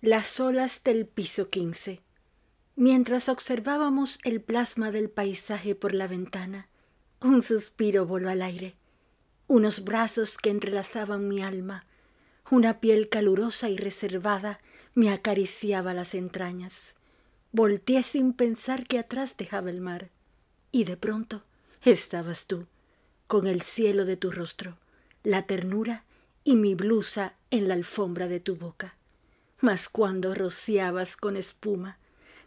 Las 0.00 0.38
olas 0.38 0.84
del 0.84 1.06
piso 1.06 1.50
15. 1.50 2.00
Mientras 2.76 3.28
observábamos 3.28 4.20
el 4.22 4.40
plasma 4.40 4.92
del 4.92 5.10
paisaje 5.10 5.74
por 5.74 5.92
la 5.92 6.06
ventana, 6.06 6.68
un 7.20 7.42
suspiro 7.42 8.06
voló 8.06 8.30
al 8.30 8.42
aire, 8.42 8.76
unos 9.48 9.82
brazos 9.82 10.38
que 10.38 10.50
entrelazaban 10.50 11.26
mi 11.26 11.42
alma, 11.42 11.84
una 12.48 12.78
piel 12.78 13.08
calurosa 13.08 13.70
y 13.70 13.76
reservada 13.76 14.60
me 14.94 15.10
acariciaba 15.10 15.94
las 15.94 16.14
entrañas. 16.14 16.94
Volteé 17.50 18.04
sin 18.04 18.34
pensar 18.34 18.86
que 18.86 19.00
atrás 19.00 19.36
dejaba 19.36 19.68
el 19.68 19.80
mar, 19.80 20.10
y 20.70 20.84
de 20.84 20.96
pronto 20.96 21.42
estabas 21.82 22.46
tú, 22.46 22.68
con 23.26 23.48
el 23.48 23.62
cielo 23.62 24.04
de 24.04 24.16
tu 24.16 24.30
rostro, 24.30 24.78
la 25.24 25.46
ternura 25.46 26.04
y 26.44 26.54
mi 26.54 26.76
blusa 26.76 27.34
en 27.50 27.66
la 27.66 27.74
alfombra 27.74 28.28
de 28.28 28.38
tu 28.38 28.54
boca 28.54 28.94
mas 29.60 29.88
cuando 29.88 30.34
rociabas 30.34 31.16
con 31.16 31.36
espuma 31.36 31.98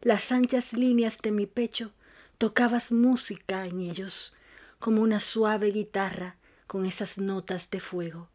las 0.01 0.31
anchas 0.31 0.73
líneas 0.73 1.19
de 1.21 1.31
mi 1.31 1.45
pecho, 1.45 1.91
tocabas 2.37 2.91
música 2.91 3.65
en 3.65 3.81
ellos, 3.81 4.33
como 4.79 5.01
una 5.01 5.19
suave 5.19 5.67
guitarra 5.67 6.37
con 6.65 6.85
esas 6.85 7.17
notas 7.17 7.69
de 7.69 7.79
fuego, 7.79 8.29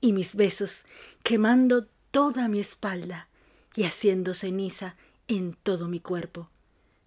y 0.00 0.12
mis 0.12 0.36
besos 0.36 0.82
quemando 1.22 1.86
toda 2.10 2.48
mi 2.48 2.60
espalda 2.60 3.28
y 3.74 3.84
haciendo 3.84 4.34
ceniza 4.34 4.96
en 5.26 5.54
todo 5.54 5.88
mi 5.88 6.00
cuerpo. 6.00 6.50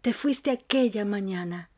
Te 0.02 0.14
fuiste 0.14 0.50
aquella 0.50 1.06
mañana, 1.06 1.70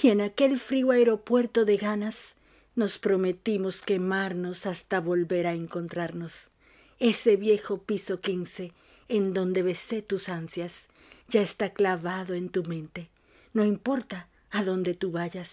y 0.00 0.08
en 0.08 0.20
aquel 0.20 0.58
frío 0.58 0.90
aeropuerto 0.90 1.64
de 1.64 1.76
ganas 1.76 2.34
nos 2.74 2.98
prometimos 2.98 3.80
quemarnos 3.82 4.66
hasta 4.66 5.00
volver 5.00 5.46
a 5.46 5.52
encontrarnos. 5.52 6.50
Ese 6.98 7.36
viejo 7.36 7.78
piso 7.78 8.20
quince 8.20 8.72
en 9.08 9.32
donde 9.34 9.62
besé 9.62 10.02
tus 10.02 10.28
ansias, 10.28 10.86
ya 11.28 11.42
está 11.42 11.70
clavado 11.70 12.34
en 12.34 12.48
tu 12.48 12.64
mente. 12.64 13.08
No 13.52 13.64
importa 13.64 14.28
a 14.50 14.64
dónde 14.64 14.94
tú 14.94 15.10
vayas, 15.10 15.50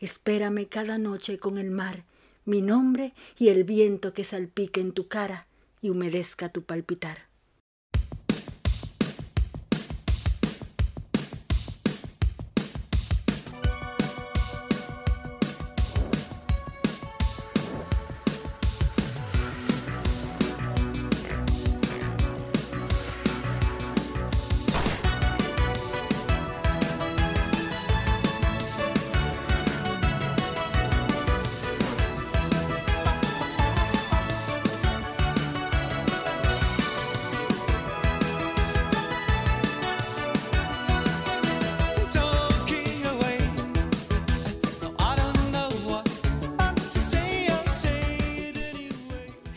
espérame 0.00 0.66
cada 0.68 0.98
noche 0.98 1.38
con 1.38 1.58
el 1.58 1.70
mar, 1.70 2.04
mi 2.44 2.62
nombre 2.62 3.12
y 3.38 3.48
el 3.48 3.64
viento 3.64 4.12
que 4.12 4.24
salpique 4.24 4.80
en 4.80 4.92
tu 4.92 5.08
cara 5.08 5.46
y 5.82 5.90
humedezca 5.90 6.50
tu 6.50 6.62
palpitar. 6.62 7.33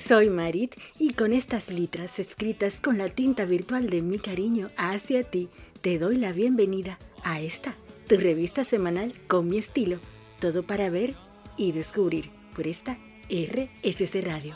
Soy 0.08 0.30
Marit 0.30 0.74
y 0.98 1.12
con 1.12 1.34
estas 1.34 1.70
letras 1.70 2.18
escritas 2.18 2.76
con 2.76 2.98
la 2.98 3.10
tinta 3.10 3.44
virtual 3.44 3.90
de 3.90 4.02
mi 4.02 4.20
cariño 4.20 4.70
hacia 4.78 5.24
ti, 5.24 5.50
te 5.82 6.00
doy 6.00 6.16
la 6.16 6.32
bienvenida 6.32 6.98
a 7.26 7.42
esta, 7.42 7.76
tu 8.08 8.16
revista 8.16 8.64
semanal 8.64 9.14
con 9.28 9.50
mi 9.50 9.58
estilo, 9.58 9.98
todo 10.40 10.64
para 10.64 10.90
ver 10.90 11.14
y 11.58 11.74
descubrir 11.74 12.30
por 12.56 12.68
esta 12.68 12.98
RSC 13.30 14.22
Radio. 14.24 14.56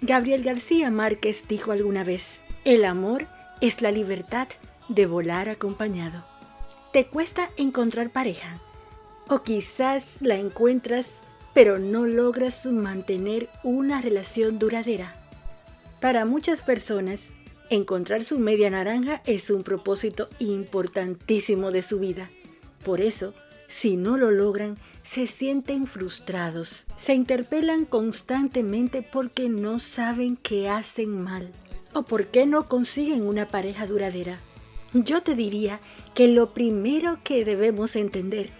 Gabriel 0.00 0.42
García 0.42 0.90
Márquez 0.90 1.46
dijo 1.48 1.72
alguna 1.72 2.02
vez, 2.02 2.24
el 2.64 2.86
amor 2.86 3.26
es 3.60 3.82
la 3.82 3.90
libertad 3.90 4.48
de 4.88 5.04
volar 5.04 5.50
acompañado. 5.50 6.24
¿Te 6.94 7.04
cuesta 7.04 7.50
encontrar 7.58 8.08
pareja? 8.08 8.58
O 9.28 9.42
quizás 9.42 10.14
la 10.20 10.36
encuentras 10.36 11.06
pero 11.54 11.78
no 11.78 12.06
logras 12.06 12.64
mantener 12.66 13.48
una 13.62 14.00
relación 14.00 14.58
duradera. 14.58 15.14
Para 16.00 16.24
muchas 16.24 16.62
personas, 16.62 17.20
encontrar 17.70 18.24
su 18.24 18.38
media 18.38 18.70
naranja 18.70 19.22
es 19.24 19.50
un 19.50 19.62
propósito 19.62 20.28
importantísimo 20.38 21.70
de 21.70 21.82
su 21.82 21.98
vida. 21.98 22.30
Por 22.84 23.00
eso, 23.00 23.34
si 23.68 23.96
no 23.96 24.16
lo 24.16 24.30
logran, 24.30 24.76
se 25.04 25.26
sienten 25.26 25.86
frustrados, 25.86 26.86
se 26.96 27.14
interpelan 27.14 27.84
constantemente 27.84 29.02
porque 29.02 29.48
no 29.48 29.78
saben 29.78 30.36
qué 30.36 30.68
hacen 30.68 31.22
mal 31.22 31.50
o 31.94 32.02
por 32.02 32.26
qué 32.28 32.46
no 32.46 32.66
consiguen 32.66 33.26
una 33.26 33.48
pareja 33.48 33.86
duradera. 33.86 34.38
Yo 34.94 35.22
te 35.22 35.34
diría 35.34 35.80
que 36.14 36.28
lo 36.28 36.52
primero 36.52 37.18
que 37.24 37.44
debemos 37.44 37.96
entender, 37.96 38.50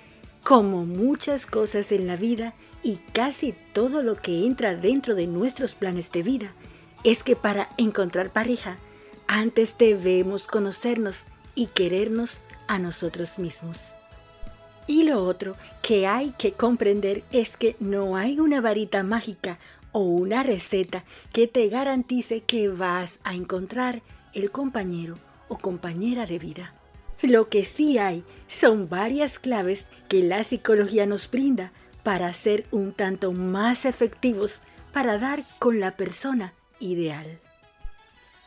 como 0.42 0.84
muchas 0.84 1.46
cosas 1.46 1.92
en 1.92 2.06
la 2.06 2.16
vida, 2.16 2.54
y 2.82 2.96
casi 3.12 3.54
todo 3.72 4.02
lo 4.02 4.16
que 4.16 4.44
entra 4.46 4.74
dentro 4.74 5.14
de 5.14 5.26
nuestros 5.26 5.74
planes 5.74 6.10
de 6.10 6.22
vida 6.22 6.52
es 7.04 7.22
que 7.22 7.36
para 7.36 7.68
encontrar 7.76 8.30
pareja, 8.30 8.78
antes 9.26 9.76
debemos 9.78 10.46
conocernos 10.46 11.18
y 11.54 11.66
querernos 11.66 12.38
a 12.66 12.78
nosotros 12.78 13.38
mismos. 13.38 13.78
Y 14.86 15.04
lo 15.04 15.24
otro 15.24 15.56
que 15.80 16.06
hay 16.06 16.30
que 16.38 16.52
comprender 16.52 17.22
es 17.30 17.56
que 17.56 17.76
no 17.78 18.16
hay 18.16 18.40
una 18.40 18.60
varita 18.60 19.02
mágica 19.02 19.58
o 19.92 20.00
una 20.00 20.42
receta 20.42 21.04
que 21.32 21.46
te 21.46 21.68
garantice 21.68 22.40
que 22.40 22.68
vas 22.68 23.18
a 23.22 23.34
encontrar 23.34 24.02
el 24.32 24.50
compañero 24.50 25.14
o 25.48 25.58
compañera 25.58 26.26
de 26.26 26.38
vida. 26.38 26.74
Lo 27.20 27.48
que 27.48 27.64
sí 27.64 27.98
hay 27.98 28.24
son 28.48 28.88
varias 28.88 29.38
claves 29.38 29.84
que 30.08 30.22
la 30.22 30.42
psicología 30.42 31.06
nos 31.06 31.30
brinda 31.30 31.72
para 32.02 32.32
ser 32.34 32.66
un 32.70 32.92
tanto 32.92 33.32
más 33.32 33.84
efectivos 33.84 34.60
para 34.92 35.18
dar 35.18 35.44
con 35.58 35.80
la 35.80 35.92
persona 35.92 36.52
ideal. 36.80 37.38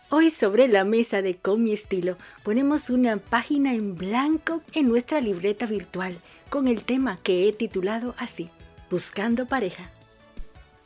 Hoy 0.09 0.29
sobre 0.29 0.67
la 0.67 0.83
mesa 0.83 1.21
de 1.21 1.35
Con 1.35 1.63
mi 1.63 1.73
estilo 1.73 2.17
ponemos 2.43 2.89
una 2.89 3.17
página 3.17 3.73
en 3.73 3.95
blanco 3.95 4.61
en 4.73 4.87
nuestra 4.87 5.19
libreta 5.19 5.65
virtual 5.65 6.15
con 6.49 6.67
el 6.67 6.83
tema 6.83 7.17
que 7.23 7.47
he 7.47 7.53
titulado 7.53 8.13
así, 8.17 8.49
Buscando 8.91 9.47
pareja. 9.47 9.89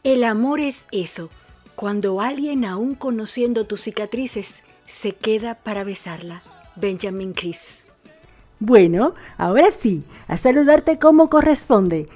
El 0.04 0.24
amor 0.24 0.62
es 0.62 0.86
eso, 0.92 1.30
cuando 1.76 2.22
alguien 2.22 2.64
aún 2.64 2.96
conociendo 2.96 3.66
tus 3.66 3.82
cicatrices 3.82 4.48
se 4.88 5.12
queda 5.12 5.56
para 5.56 5.84
besarla. 5.84 6.42
Benjamin 6.78 7.34
Chris. 7.34 7.60
Bueno, 8.60 9.14
ahora 9.38 9.70
sí, 9.72 10.04
a 10.28 10.38
saludarte 10.38 10.98
como 10.98 11.30
corresponde. 11.30 12.08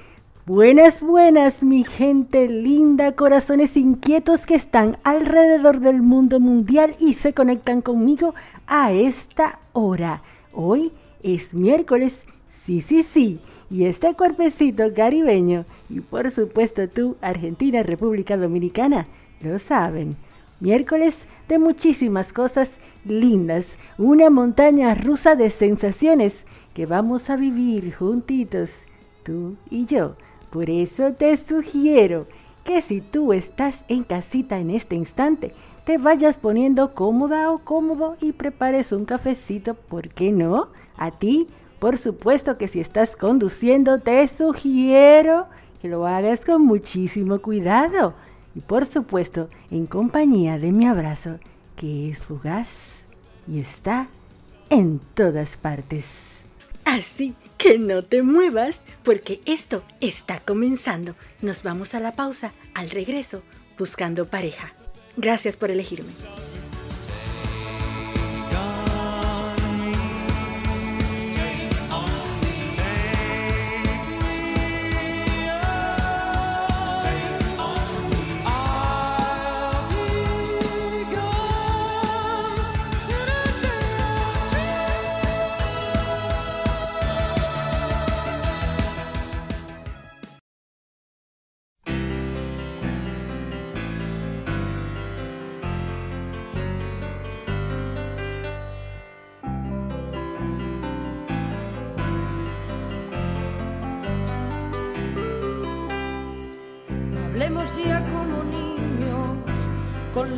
Buenas, 0.46 1.00
buenas, 1.00 1.62
mi 1.62 1.84
gente 1.84 2.48
linda, 2.48 3.12
corazones 3.12 3.78
inquietos 3.78 4.44
que 4.44 4.54
están 4.54 4.98
alrededor 5.02 5.80
del 5.80 6.02
mundo 6.02 6.38
mundial 6.38 6.94
y 7.00 7.14
se 7.14 7.32
conectan 7.32 7.80
conmigo 7.80 8.34
a 8.66 8.92
esta 8.92 9.60
hora. 9.72 10.22
Hoy 10.52 10.92
es 11.22 11.54
miércoles, 11.54 12.12
sí, 12.62 12.82
sí, 12.82 13.04
sí, 13.04 13.40
y 13.70 13.86
este 13.86 14.12
cuerpecito 14.12 14.92
caribeño, 14.94 15.64
y 15.88 16.00
por 16.00 16.30
supuesto 16.30 16.90
tú, 16.90 17.16
Argentina, 17.22 17.82
República 17.82 18.36
Dominicana, 18.36 19.06
lo 19.40 19.58
saben. 19.58 20.14
Miércoles 20.60 21.24
de 21.48 21.58
muchísimas 21.58 22.34
cosas 22.34 22.70
lindas, 23.06 23.64
una 23.96 24.28
montaña 24.28 24.94
rusa 24.94 25.36
de 25.36 25.48
sensaciones 25.48 26.44
que 26.74 26.84
vamos 26.84 27.30
a 27.30 27.36
vivir 27.36 27.94
juntitos, 27.94 28.72
tú 29.22 29.56
y 29.70 29.86
yo. 29.86 30.16
Por 30.54 30.70
eso 30.70 31.14
te 31.14 31.36
sugiero 31.36 32.28
que 32.62 32.80
si 32.80 33.00
tú 33.00 33.32
estás 33.32 33.84
en 33.88 34.04
casita 34.04 34.60
en 34.60 34.70
este 34.70 34.94
instante, 34.94 35.52
te 35.82 35.98
vayas 35.98 36.38
poniendo 36.38 36.94
cómoda 36.94 37.50
o 37.50 37.58
cómodo 37.58 38.16
y 38.20 38.30
prepares 38.30 38.92
un 38.92 39.04
cafecito, 39.04 39.74
¿por 39.74 40.10
qué 40.10 40.30
no? 40.30 40.68
A 40.96 41.10
ti, 41.10 41.48
por 41.80 41.96
supuesto 41.96 42.56
que 42.56 42.68
si 42.68 42.78
estás 42.78 43.16
conduciendo, 43.16 43.98
te 43.98 44.28
sugiero 44.28 45.48
que 45.82 45.88
lo 45.88 46.06
hagas 46.06 46.44
con 46.44 46.64
muchísimo 46.64 47.40
cuidado 47.40 48.14
y 48.54 48.60
por 48.60 48.86
supuesto 48.86 49.48
en 49.72 49.86
compañía 49.86 50.56
de 50.60 50.70
mi 50.70 50.86
abrazo, 50.86 51.40
que 51.74 52.10
es 52.10 52.20
fugaz 52.20 52.68
y 53.48 53.58
está 53.58 54.06
en 54.70 55.00
todas 55.16 55.56
partes. 55.56 56.06
Así 56.84 57.34
que 57.64 57.78
no 57.78 58.04
te 58.04 58.22
muevas 58.22 58.78
porque 59.02 59.40
esto 59.46 59.82
está 60.02 60.38
comenzando. 60.40 61.14
Nos 61.40 61.62
vamos 61.62 61.94
a 61.94 62.00
la 62.00 62.12
pausa, 62.12 62.52
al 62.74 62.90
regreso, 62.90 63.40
buscando 63.78 64.26
pareja. 64.26 64.70
Gracias 65.16 65.56
por 65.56 65.70
elegirme. 65.70 66.12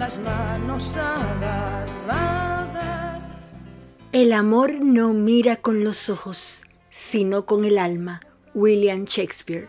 Las 0.07 0.19
manos 0.21 0.97
agarradas. 0.97 2.71
El 4.13 4.33
amor 4.33 4.75
no 4.75 5.13
mira 5.13 5.57
con 5.57 5.83
los 5.83 6.09
ojos, 6.11 6.63
sino 6.91 7.45
con 7.45 7.65
el 7.65 7.77
alma. 7.77 8.21
William 8.55 9.05
Shakespeare. 9.05 9.67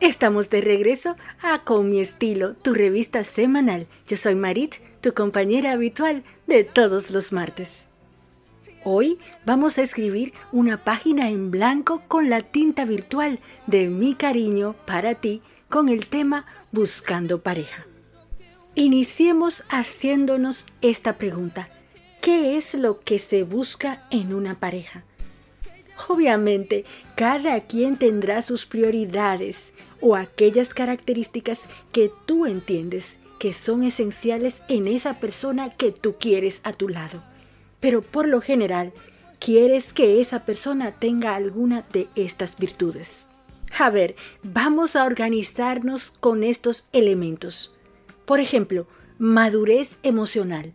Estamos 0.00 0.50
de 0.50 0.62
regreso 0.62 1.14
a 1.40 1.60
Con 1.60 1.86
mi 1.86 2.00
estilo, 2.00 2.54
tu 2.54 2.74
revista 2.74 3.22
semanal. 3.22 3.86
Yo 4.08 4.16
soy 4.16 4.34
Marit, 4.34 4.74
tu 5.00 5.14
compañera 5.14 5.70
habitual 5.70 6.24
de 6.48 6.64
todos 6.64 7.12
los 7.12 7.30
martes. 7.30 7.68
Hoy 8.82 9.20
vamos 9.46 9.78
a 9.78 9.82
escribir 9.82 10.32
una 10.50 10.82
página 10.82 11.30
en 11.30 11.52
blanco 11.52 12.02
con 12.08 12.30
la 12.30 12.40
tinta 12.40 12.84
virtual 12.84 13.38
de 13.68 13.86
mi 13.86 14.16
cariño 14.16 14.74
para 14.86 15.14
ti 15.14 15.40
con 15.68 15.88
el 15.88 16.08
tema 16.08 16.46
Buscando 16.72 17.42
pareja. 17.42 17.86
Iniciemos 18.74 19.64
haciéndonos 19.68 20.64
esta 20.80 21.18
pregunta. 21.18 21.68
¿Qué 22.22 22.56
es 22.56 22.72
lo 22.72 23.00
que 23.00 23.18
se 23.18 23.42
busca 23.42 24.06
en 24.10 24.32
una 24.32 24.58
pareja? 24.60 25.04
Obviamente, 26.08 26.86
cada 27.14 27.60
quien 27.60 27.98
tendrá 27.98 28.40
sus 28.40 28.64
prioridades 28.64 29.58
o 30.00 30.16
aquellas 30.16 30.72
características 30.72 31.60
que 31.92 32.10
tú 32.24 32.46
entiendes 32.46 33.04
que 33.38 33.52
son 33.52 33.82
esenciales 33.82 34.62
en 34.68 34.88
esa 34.88 35.20
persona 35.20 35.68
que 35.68 35.92
tú 35.92 36.14
quieres 36.18 36.60
a 36.64 36.72
tu 36.72 36.88
lado. 36.88 37.22
Pero 37.78 38.00
por 38.00 38.26
lo 38.26 38.40
general, 38.40 38.94
quieres 39.38 39.92
que 39.92 40.22
esa 40.22 40.46
persona 40.46 40.92
tenga 40.92 41.34
alguna 41.34 41.84
de 41.92 42.08
estas 42.14 42.56
virtudes. 42.56 43.26
A 43.78 43.90
ver, 43.90 44.16
vamos 44.42 44.96
a 44.96 45.04
organizarnos 45.04 46.10
con 46.20 46.42
estos 46.42 46.88
elementos. 46.92 47.76
Por 48.24 48.40
ejemplo, 48.40 48.86
madurez 49.18 49.98
emocional. 50.02 50.72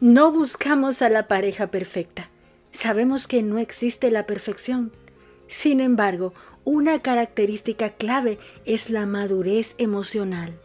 No 0.00 0.32
buscamos 0.32 1.02
a 1.02 1.08
la 1.08 1.28
pareja 1.28 1.68
perfecta. 1.68 2.30
Sabemos 2.72 3.26
que 3.26 3.42
no 3.42 3.58
existe 3.58 4.10
la 4.10 4.26
perfección. 4.26 4.92
Sin 5.48 5.80
embargo, 5.80 6.34
una 6.64 7.00
característica 7.00 7.90
clave 7.90 8.38
es 8.64 8.90
la 8.90 9.06
madurez 9.06 9.74
emocional. 9.78 10.58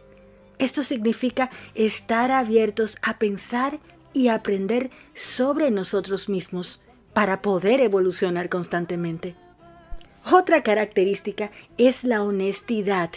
Esto 0.58 0.82
significa 0.82 1.50
estar 1.74 2.30
abiertos 2.30 2.98
a 3.02 3.18
pensar 3.18 3.80
y 4.12 4.28
aprender 4.28 4.90
sobre 5.14 5.70
nosotros 5.70 6.28
mismos 6.28 6.80
para 7.12 7.42
poder 7.42 7.80
evolucionar 7.80 8.48
constantemente. 8.48 9.34
Otra 10.30 10.62
característica 10.62 11.50
es 11.76 12.04
la 12.04 12.22
honestidad. 12.22 13.10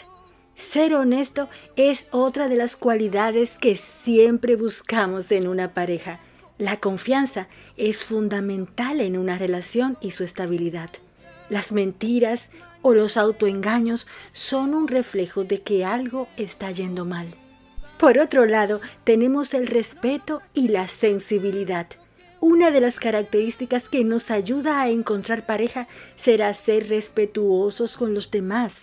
Ser 0.57 0.95
honesto 0.95 1.50
es 1.75 2.07
otra 2.09 2.50
de 2.50 2.56
las 2.56 2.75
cualidades 2.75 3.57
que 3.59 3.77
siempre 3.77 4.56
buscamos 4.56 5.31
en 5.31 5.48
una 5.48 5.74
pareja. 5.75 6.19
La 6.57 6.77
confianza 6.77 7.48
es 7.77 8.04
fundamental 8.04 9.00
en 9.00 9.18
una 9.18 9.38
relación 9.38 9.98
y 10.01 10.12
su 10.12 10.24
estabilidad. 10.24 10.89
Las 11.50 11.71
mentiras 11.71 12.50
o 12.81 12.95
los 12.95 13.18
autoengaños 13.18 14.07
son 14.33 14.74
un 14.74 14.88
reflejo 14.88 15.44
de 15.44 15.62
que 15.62 15.86
algo 15.86 16.27
está 16.38 16.71
yendo 16.71 17.06
mal. 17.06 17.27
Por 18.00 18.18
otro 18.18 18.48
lado, 18.48 18.81
tenemos 19.04 19.54
el 19.54 19.68
respeto 19.68 20.42
y 20.56 20.69
la 20.69 20.88
sensibilidad. 20.88 21.86
Una 22.39 22.71
de 22.71 22.81
las 22.81 23.00
características 23.00 23.89
que 23.89 24.04
nos 24.04 24.31
ayuda 24.31 24.81
a 24.81 24.89
encontrar 24.89 25.45
pareja 25.45 25.88
será 26.18 26.54
ser 26.56 26.89
respetuosos 26.89 27.95
con 27.95 28.15
los 28.15 28.31
demás, 28.31 28.81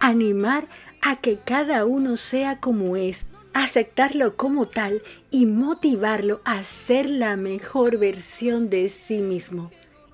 animar 0.00 0.66
a 1.08 1.16
que 1.16 1.38
cada 1.38 1.86
uno 1.86 2.18
sea 2.18 2.56
como 2.56 2.94
es, 2.94 3.24
aceptarlo 3.54 4.36
como 4.36 4.68
tal 4.68 5.00
y 5.30 5.46
motivarlo 5.46 6.42
a 6.44 6.62
ser 6.64 7.08
la 7.08 7.34
mejor 7.38 7.96
versión 7.96 8.68
de 8.68 8.90
sí 8.90 9.22
mismo. 9.22 9.70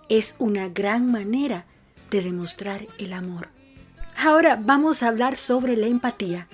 Es 0.08 0.36
una 0.38 0.68
gran 0.68 1.10
manera 1.10 1.64
de 2.12 2.22
demostrar 2.22 2.86
el 2.98 3.12
amor. 3.12 3.48
Ahora 4.16 4.56
vamos 4.56 5.02
a 5.02 5.08
hablar 5.08 5.36
sobre 5.36 5.76
la 5.76 5.88
empatía. 5.88 6.46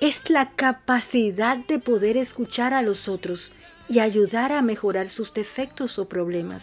Es 0.00 0.30
la 0.30 0.52
capacidad 0.52 1.58
de 1.58 1.78
poder 1.78 2.16
escuchar 2.16 2.72
a 2.72 2.80
los 2.80 3.10
otros 3.10 3.52
y 3.90 3.98
ayudar 3.98 4.52
a 4.52 4.62
mejorar 4.62 5.10
sus 5.10 5.34
defectos 5.34 5.98
o 5.98 6.08
problemas. 6.08 6.62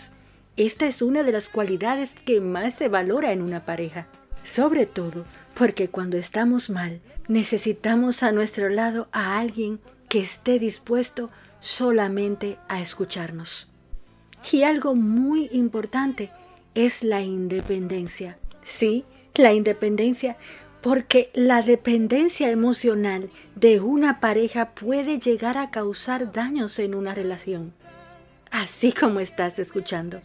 Esta 0.58 0.88
es 0.88 1.04
una 1.04 1.22
de 1.22 1.32
las 1.32 1.48
cualidades 1.48 2.10
que 2.26 2.42
más 2.42 2.74
se 2.74 2.88
valora 2.88 3.34
en 3.34 3.44
una 3.44 3.66
pareja, 3.66 4.08
sobre 4.44 4.88
todo 4.88 5.26
porque 5.54 5.88
cuando 5.88 6.18
estamos 6.18 6.70
mal 6.70 7.02
necesitamos 7.28 8.24
a 8.24 8.32
nuestro 8.32 8.70
lado 8.70 9.08
a 9.12 9.40
alguien 9.40 9.80
que 10.10 10.20
esté 10.20 10.60
dispuesto 10.60 11.30
solamente 11.60 12.58
a 12.68 12.82
escucharnos. 12.82 13.68
Y 14.52 14.64
algo 14.64 14.96
muy 14.96 15.50
importante 15.54 16.30
es 16.76 17.04
la 17.04 17.22
independencia. 17.22 18.38
Sí, 18.66 19.06
la 19.36 19.54
independencia, 19.54 20.38
porque 20.82 21.30
la 21.34 21.62
dependencia 21.62 22.50
emocional 22.50 23.30
de 23.56 23.80
una 23.80 24.20
pareja 24.20 24.72
puede 24.72 25.20
llegar 25.20 25.58
a 25.58 25.72
causar 25.72 26.34
daños 26.34 26.78
en 26.80 26.94
una 26.94 27.16
relación. 27.16 27.74
Así 28.52 28.92
como 28.92 29.20
estás 29.22 29.58
escuchando. 29.60 30.20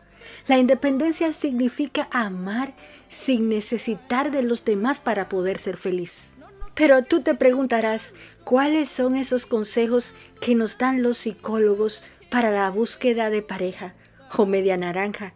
La 0.49 0.59
independencia 0.59 1.33
significa 1.33 2.09
amar 2.11 2.75
sin 3.09 3.49
necesitar 3.49 4.31
de 4.31 4.43
los 4.43 4.65
demás 4.65 5.00
para 5.00 5.29
poder 5.29 5.59
ser 5.59 5.77
feliz. 5.77 6.12
Pero 6.75 7.03
tú 7.03 7.23
te 7.23 7.35
preguntarás, 7.35 8.12
¿cuáles 8.45 8.88
son 8.88 9.17
esos 9.17 9.47
consejos 9.47 10.15
que 10.41 10.55
nos 10.55 10.79
dan 10.79 11.03
los 11.03 11.19
psicólogos 11.19 12.03
para 12.31 12.50
la 12.50 12.71
búsqueda 12.71 13.31
de 13.31 13.43
pareja 13.43 13.95
o 14.37 14.47
media 14.47 14.77
naranja? 14.77 15.33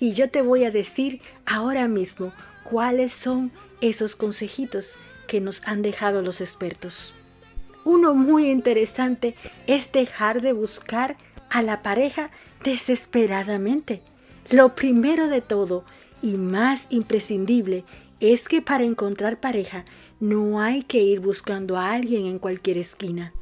Y 0.00 0.12
yo 0.12 0.30
te 0.30 0.42
voy 0.42 0.64
a 0.64 0.70
decir 0.70 1.20
ahora 1.44 1.88
mismo 1.88 2.32
cuáles 2.64 3.12
son 3.12 3.52
esos 3.80 4.16
consejitos 4.16 4.96
que 5.26 5.40
nos 5.40 5.66
han 5.66 5.82
dejado 5.82 6.22
los 6.22 6.40
expertos. 6.40 7.14
Uno 7.84 8.14
muy 8.14 8.50
interesante 8.50 9.34
es 9.66 9.92
dejar 9.92 10.40
de 10.40 10.52
buscar 10.52 11.16
a 11.50 11.62
la 11.62 11.82
pareja 11.82 12.30
desesperadamente. 12.64 14.02
Lo 14.50 14.74
primero 14.74 15.28
de 15.28 15.40
todo 15.40 15.84
y 16.22 16.32
más 16.32 16.86
imprescindible 16.90 17.84
es 18.20 18.48
que 18.48 18.62
para 18.62 18.84
encontrar 18.84 19.40
pareja 19.40 19.84
no 20.20 20.60
hay 20.60 20.82
que 20.82 21.02
ir 21.02 21.20
buscando 21.20 21.76
a 21.76 21.92
alguien 21.92 22.26
en 22.26 22.38
cualquier 22.38 22.78
esquina. 22.78 23.32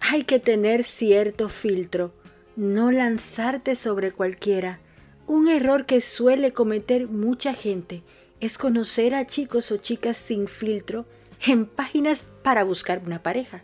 Hay 0.00 0.24
que 0.24 0.38
tener 0.38 0.84
cierto 0.84 1.48
filtro, 1.48 2.12
no 2.56 2.90
lanzarte 2.90 3.74
sobre 3.76 4.12
cualquiera, 4.12 4.80
un 5.26 5.48
error 5.48 5.86
que 5.86 6.00
suele 6.00 6.52
cometer 6.52 7.08
mucha 7.08 7.54
gente 7.54 8.02
es 8.40 8.58
conocer 8.58 9.14
a 9.14 9.26
chicos 9.26 9.72
o 9.72 9.78
chicas 9.78 10.18
sin 10.18 10.46
filtro 10.48 11.06
en 11.46 11.66
páginas 11.66 12.22
para 12.42 12.64
buscar 12.64 13.02
una 13.04 13.22
pareja. 13.22 13.62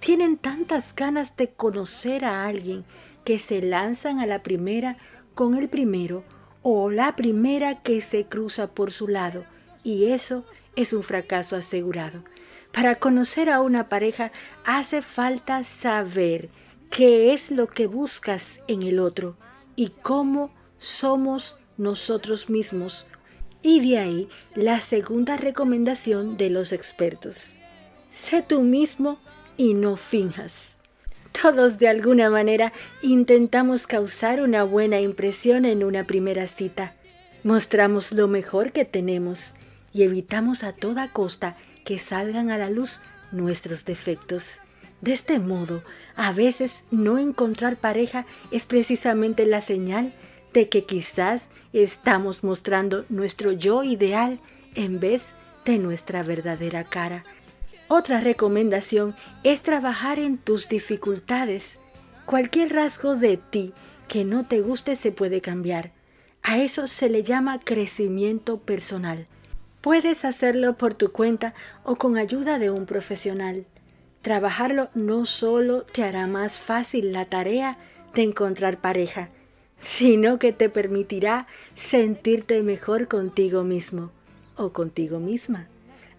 Tienen 0.00 0.36
tantas 0.36 0.94
ganas 0.94 1.36
de 1.36 1.48
conocer 1.48 2.24
a 2.24 2.46
alguien 2.46 2.84
que 3.24 3.38
se 3.38 3.62
lanzan 3.62 4.20
a 4.20 4.26
la 4.26 4.42
primera 4.42 4.96
con 5.34 5.56
el 5.56 5.68
primero 5.68 6.24
o 6.62 6.90
la 6.90 7.16
primera 7.16 7.82
que 7.82 8.00
se 8.02 8.24
cruza 8.24 8.68
por 8.68 8.90
su 8.90 9.08
lado 9.08 9.44
y 9.82 10.06
eso 10.06 10.44
es 10.76 10.92
un 10.92 11.02
fracaso 11.02 11.56
asegurado. 11.56 12.22
Para 12.72 12.96
conocer 12.96 13.50
a 13.50 13.60
una 13.60 13.88
pareja 13.88 14.30
hace 14.64 15.02
falta 15.02 15.64
saber 15.64 16.48
qué 16.90 17.32
es 17.32 17.50
lo 17.50 17.66
que 17.66 17.86
buscas 17.86 18.60
en 18.68 18.82
el 18.82 19.00
otro 19.00 19.36
y 19.76 19.88
cómo 20.02 20.52
somos 20.78 21.56
nosotros 21.76 22.48
mismos. 22.48 23.06
Y 23.62 23.80
de 23.88 23.98
ahí 23.98 24.28
la 24.54 24.80
segunda 24.80 25.36
recomendación 25.36 26.36
de 26.36 26.50
los 26.50 26.72
expertos. 26.72 27.54
Sé 28.10 28.42
tú 28.42 28.62
mismo 28.62 29.18
y 29.56 29.74
no 29.74 29.96
finjas. 29.96 30.69
Todos 31.32 31.78
de 31.78 31.88
alguna 31.88 32.28
manera 32.28 32.72
intentamos 33.02 33.86
causar 33.86 34.42
una 34.42 34.62
buena 34.62 35.00
impresión 35.00 35.64
en 35.64 35.84
una 35.84 36.04
primera 36.04 36.46
cita. 36.48 36.94
Mostramos 37.44 38.12
lo 38.12 38.28
mejor 38.28 38.72
que 38.72 38.84
tenemos 38.84 39.52
y 39.92 40.02
evitamos 40.02 40.62
a 40.62 40.72
toda 40.72 41.12
costa 41.12 41.56
que 41.84 41.98
salgan 41.98 42.50
a 42.50 42.58
la 42.58 42.68
luz 42.68 43.00
nuestros 43.32 43.84
defectos. 43.84 44.44
De 45.00 45.12
este 45.12 45.38
modo, 45.38 45.82
a 46.14 46.32
veces 46.32 46.72
no 46.90 47.18
encontrar 47.18 47.76
pareja 47.76 48.26
es 48.50 48.64
precisamente 48.66 49.46
la 49.46 49.62
señal 49.62 50.12
de 50.52 50.68
que 50.68 50.84
quizás 50.84 51.44
estamos 51.72 52.44
mostrando 52.44 53.04
nuestro 53.08 53.52
yo 53.52 53.82
ideal 53.82 54.38
en 54.74 55.00
vez 55.00 55.24
de 55.64 55.78
nuestra 55.78 56.22
verdadera 56.22 56.84
cara. 56.84 57.24
Otra 57.92 58.20
recomendación 58.20 59.16
es 59.42 59.62
trabajar 59.62 60.20
en 60.20 60.38
tus 60.38 60.68
dificultades. 60.68 61.70
Cualquier 62.24 62.72
rasgo 62.72 63.16
de 63.16 63.36
ti 63.36 63.72
que 64.06 64.24
no 64.24 64.46
te 64.46 64.60
guste 64.60 64.94
se 64.94 65.10
puede 65.10 65.40
cambiar. 65.40 65.90
A 66.44 66.60
eso 66.60 66.86
se 66.86 67.08
le 67.08 67.24
llama 67.24 67.58
crecimiento 67.58 68.60
personal. 68.60 69.26
Puedes 69.80 70.24
hacerlo 70.24 70.76
por 70.76 70.94
tu 70.94 71.10
cuenta 71.10 71.52
o 71.82 71.96
con 71.96 72.16
ayuda 72.16 72.60
de 72.60 72.70
un 72.70 72.86
profesional. 72.86 73.66
Trabajarlo 74.22 74.86
no 74.94 75.26
solo 75.26 75.82
te 75.82 76.04
hará 76.04 76.28
más 76.28 76.60
fácil 76.60 77.12
la 77.12 77.24
tarea 77.24 77.76
de 78.14 78.22
encontrar 78.22 78.76
pareja, 78.76 79.30
sino 79.80 80.38
que 80.38 80.52
te 80.52 80.68
permitirá 80.68 81.48
sentirte 81.74 82.62
mejor 82.62 83.08
contigo 83.08 83.64
mismo 83.64 84.12
o 84.54 84.72
contigo 84.72 85.18
misma. 85.18 85.66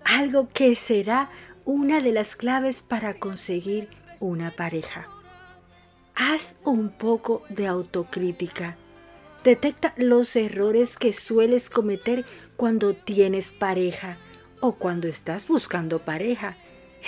Algo 0.03 0.49
que 0.51 0.73
será 0.73 1.29
una 1.65 2.01
de 2.01 2.11
las 2.11 2.35
claves 2.35 2.81
para 2.81 3.13
conseguir 3.13 3.87
una 4.19 4.51
pareja. 4.51 5.07
Haz 6.15 6.53
un 6.63 6.89
poco 6.89 7.43
de 7.49 7.67
autocrítica. 7.67 8.77
Detecta 9.43 9.93
los 9.97 10.35
errores 10.35 10.97
que 10.97 11.13
sueles 11.13 11.69
cometer 11.69 12.25
cuando 12.55 12.93
tienes 12.93 13.51
pareja 13.51 14.17
o 14.59 14.73
cuando 14.73 15.07
estás 15.07 15.47
buscando 15.47 15.99
pareja. 15.99 16.57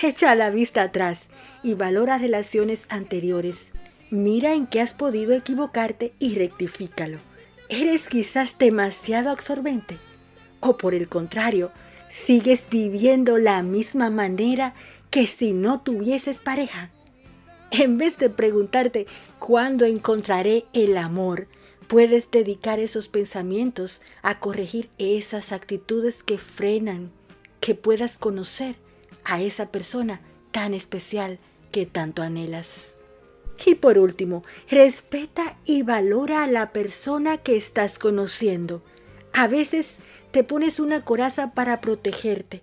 Echa 0.02 0.34
la 0.34 0.50
vista 0.50 0.82
atrás 0.82 1.28
y 1.62 1.76
valora 1.76 2.18
relaciones 2.18 2.86
anteriores. 2.90 3.58
Mira 4.10 4.54
en 4.54 4.66
qué 4.66 4.82
has 4.82 4.94
podido 4.94 5.34
equivocarte 5.34 6.14
y 6.20 6.36
rectifícalo. 6.36 7.20
¿Eres 7.70 8.08
quizás 8.08 8.58
demasiado 8.58 9.30
absorbente? 9.30 9.98
¿O 10.60 10.78
por 10.78 10.94
el 10.96 11.10
contrario, 11.10 11.72
sigues 12.14 12.68
viviendo 12.70 13.38
la 13.38 13.64
misma 13.64 14.10
manera 14.10 14.74
que 15.10 15.28
si 15.28 15.52
no 15.52 15.82
tuvieses 15.82 16.38
pareja? 16.38 16.92
En 17.72 17.98
vez 17.98 18.18
de 18.20 18.30
preguntarte 18.30 19.08
cuándo 19.40 19.86
encontraré 19.86 20.66
el 20.74 20.96
amor, 20.98 21.48
puedes 21.88 22.30
dedicar 22.30 22.80
esos 22.80 23.08
pensamientos 23.08 24.02
a 24.22 24.40
corregir 24.40 24.90
esas 24.98 25.52
actitudes 25.52 26.24
que 26.24 26.38
frenan 26.38 27.12
que 27.60 27.76
puedas 27.76 28.18
conocer 28.18 28.76
a 29.24 29.42
esa 29.42 29.72
persona 29.72 30.22
tan 30.52 30.74
especial 30.74 31.40
que 31.72 31.86
tanto 31.86 32.22
anhelas. 32.22 32.94
Y 33.66 33.76
por 33.76 33.98
último, 33.98 34.44
respeta 34.70 35.56
y 35.66 35.82
valora 35.82 36.44
a 36.44 36.48
la 36.48 36.72
persona 36.72 37.38
que 37.38 37.56
estás 37.56 37.98
conociendo. 38.00 38.84
A 39.34 39.48
veces 39.48 39.96
te 40.32 40.44
pones 40.44 40.80
una 40.80 41.02
coraza 41.02 41.52
para 41.52 41.82
protegerte, 41.82 42.62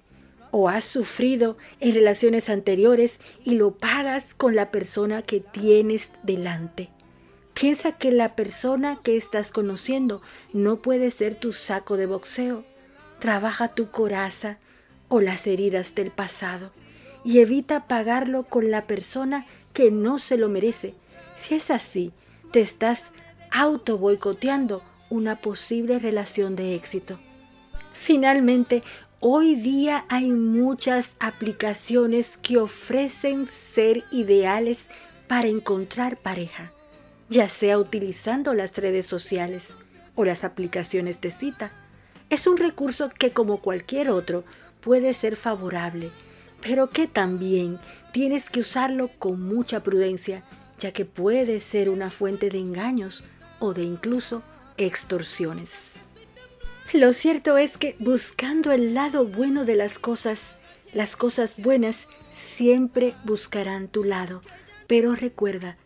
o 0.52 0.68
has 0.68 0.84
sufrido 0.84 1.56
en 1.80 1.94
relaciones 1.94 2.48
anteriores 2.48 3.18
y 3.44 3.54
lo 3.54 3.72
pagas 3.72 4.34
con 4.34 4.54
la 4.54 4.70
persona 4.70 5.22
que 5.22 5.40
tienes 5.40 6.10
delante. 6.22 6.88
Piensa 7.54 7.92
que 7.92 8.12
la 8.12 8.36
persona 8.36 8.98
que 9.02 9.16
estás 9.16 9.50
conociendo 9.50 10.22
no 10.52 10.76
puede 10.76 11.10
ser 11.10 11.34
tu 11.34 11.52
saco 11.52 11.96
de 11.96 12.06
boxeo. 12.06 12.64
Trabaja 13.18 13.68
tu 13.68 13.90
coraza 13.90 14.58
o 15.08 15.20
las 15.20 15.46
heridas 15.46 15.94
del 15.94 16.10
pasado 16.10 16.70
y 17.24 17.40
evita 17.40 17.86
pagarlo 17.86 18.44
con 18.44 18.70
la 18.70 18.82
persona 18.82 19.44
que 19.74 19.90
no 19.90 20.18
se 20.18 20.36
lo 20.36 20.48
merece. 20.48 20.94
Si 21.36 21.54
es 21.54 21.70
así, 21.70 22.12
te 22.52 22.60
estás 22.60 23.10
auto 23.50 23.98
boicoteando 23.98 24.82
una 25.10 25.36
posible 25.36 25.98
relación 25.98 26.56
de 26.56 26.74
éxito. 26.74 27.18
Finalmente, 27.92 28.82
Hoy 29.22 29.54
día 29.54 30.06
hay 30.08 30.30
muchas 30.30 31.14
aplicaciones 31.20 32.38
que 32.38 32.56
ofrecen 32.56 33.48
ser 33.48 34.02
ideales 34.10 34.78
para 35.28 35.46
encontrar 35.46 36.16
pareja, 36.16 36.72
ya 37.28 37.50
sea 37.50 37.78
utilizando 37.78 38.54
las 38.54 38.74
redes 38.78 39.06
sociales 39.06 39.74
o 40.14 40.24
las 40.24 40.42
aplicaciones 40.42 41.20
de 41.20 41.32
cita. 41.32 41.70
Es 42.30 42.46
un 42.46 42.56
recurso 42.56 43.10
que 43.10 43.30
como 43.30 43.58
cualquier 43.58 44.08
otro 44.08 44.42
puede 44.80 45.12
ser 45.12 45.36
favorable, 45.36 46.12
pero 46.62 46.88
que 46.88 47.06
también 47.06 47.78
tienes 48.12 48.48
que 48.48 48.60
usarlo 48.60 49.08
con 49.18 49.42
mucha 49.42 49.80
prudencia, 49.82 50.44
ya 50.78 50.92
que 50.92 51.04
puede 51.04 51.60
ser 51.60 51.90
una 51.90 52.10
fuente 52.10 52.48
de 52.48 52.58
engaños 52.58 53.22
o 53.58 53.74
de 53.74 53.82
incluso 53.82 54.42
extorsiones. 54.86 55.92
Lo 56.92 57.12
cierto 57.12 57.56
es 57.56 57.78
que 57.78 57.94
buscando 57.98 58.72
el 58.72 58.94
lado 58.94 59.24
bueno 59.24 59.64
de 59.64 59.76
las 59.76 59.98
cosas, 59.98 60.40
las 60.92 61.16
cosas 61.16 61.54
buenas 61.56 62.08
siempre 62.56 63.14
buscarán 63.24 63.88
tu 63.88 64.04
lado. 64.04 64.42
Pero 64.86 65.14
recuerda 65.14 65.76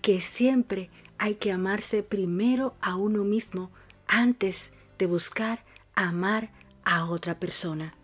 que 0.00 0.20
siempre 0.20 0.88
hay 1.18 1.34
que 1.34 1.52
amarse 1.52 2.02
primero 2.02 2.74
a 2.80 2.96
uno 2.96 3.24
mismo 3.24 3.70
antes 4.06 4.70
de 4.98 5.06
buscar 5.06 5.64
amar 5.94 6.50
a 6.84 7.10
otra 7.10 7.38
persona. 7.38 7.94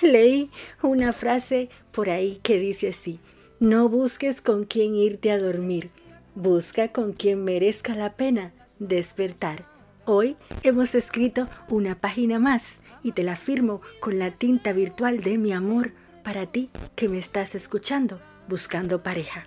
Leí 0.00 0.50
una 0.82 1.12
frase 1.12 1.68
por 1.92 2.10
ahí 2.10 2.40
que 2.42 2.58
dice 2.58 2.88
así, 2.88 3.20
no 3.60 3.88
busques 3.88 4.40
con 4.40 4.64
quién 4.64 4.94
irte 4.94 5.30
a 5.30 5.38
dormir, 5.38 5.90
busca 6.34 6.88
con 6.88 7.12
quien 7.12 7.44
merezca 7.44 7.94
la 7.94 8.14
pena 8.14 8.52
despertar. 8.78 9.71
Hoy 10.04 10.36
hemos 10.64 10.94
escrito 10.96 11.48
una 11.68 11.94
página 11.94 12.40
más 12.40 12.64
y 13.04 13.12
te 13.12 13.22
la 13.22 13.36
firmo 13.36 13.80
con 14.00 14.18
la 14.18 14.32
tinta 14.32 14.72
virtual 14.72 15.22
de 15.22 15.38
mi 15.38 15.52
amor 15.52 15.92
para 16.24 16.46
ti 16.46 16.70
que 16.96 17.08
me 17.08 17.18
estás 17.18 17.54
escuchando 17.54 18.20
buscando 18.48 19.02
pareja. 19.02 19.46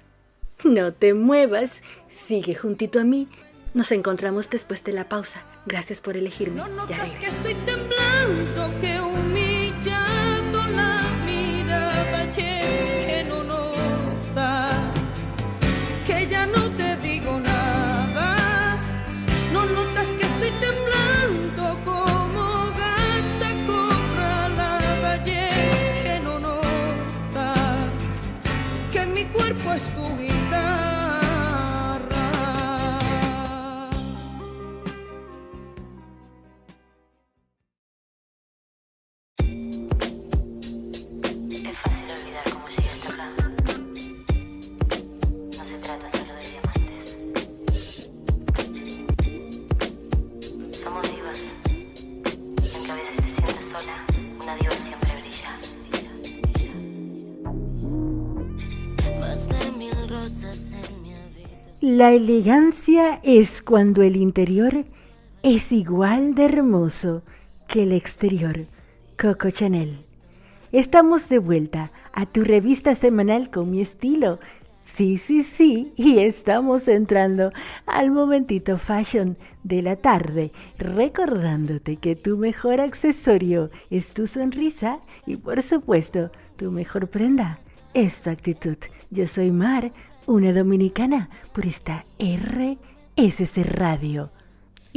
No 0.63 0.93
te 0.93 1.13
muevas, 1.13 1.81
sigue 2.07 2.55
juntito 2.55 2.99
a 2.99 3.03
mí. 3.03 3.27
Nos 3.73 3.91
encontramos 3.91 4.49
después 4.49 4.83
de 4.85 4.93
la 4.93 5.09
pausa. 5.09 5.41
Gracias 5.65 5.99
por 5.99 6.15
elegirme. 6.15 6.55
No 6.55 6.69
notas 6.69 7.15
que 7.15 7.27
estoy 7.27 7.53
temblando, 7.53 8.79
que 8.79 9.14
La 62.05 62.13
elegancia 62.13 63.19
es 63.23 63.63
cuando 63.63 64.03
el 64.03 64.15
interior 64.15 64.85
es 65.41 65.71
igual 65.71 66.35
de 66.35 66.45
hermoso 66.45 67.23
que 67.67 67.81
el 67.81 67.93
exterior. 67.93 68.67
Coco 69.19 69.49
Chanel. 69.49 70.05
Estamos 70.71 71.29
de 71.29 71.39
vuelta 71.39 71.91
a 72.13 72.27
tu 72.27 72.43
revista 72.43 72.93
semanal 72.93 73.49
con 73.49 73.71
mi 73.71 73.81
estilo. 73.81 74.39
Sí, 74.83 75.17
sí, 75.17 75.41
sí, 75.41 75.93
y 75.95 76.19
estamos 76.19 76.87
entrando 76.87 77.51
al 77.87 78.11
momentito 78.11 78.77
fashion 78.77 79.35
de 79.63 79.81
la 79.81 79.95
tarde, 79.95 80.51
recordándote 80.77 81.95
que 81.95 82.15
tu 82.15 82.37
mejor 82.37 82.81
accesorio 82.81 83.71
es 83.89 84.13
tu 84.13 84.27
sonrisa 84.27 84.99
y 85.25 85.37
por 85.37 85.63
supuesto 85.63 86.29
tu 86.55 86.69
mejor 86.69 87.07
prenda 87.07 87.57
es 87.95 88.21
tu 88.21 88.29
actitud. 88.29 88.77
Yo 89.09 89.27
soy 89.27 89.51
Mar, 89.51 89.91
una 90.27 90.53
dominicana 90.53 91.29
por 91.53 91.65
esta 91.65 92.05
RSC 92.19 93.63
Radio. 93.63 94.31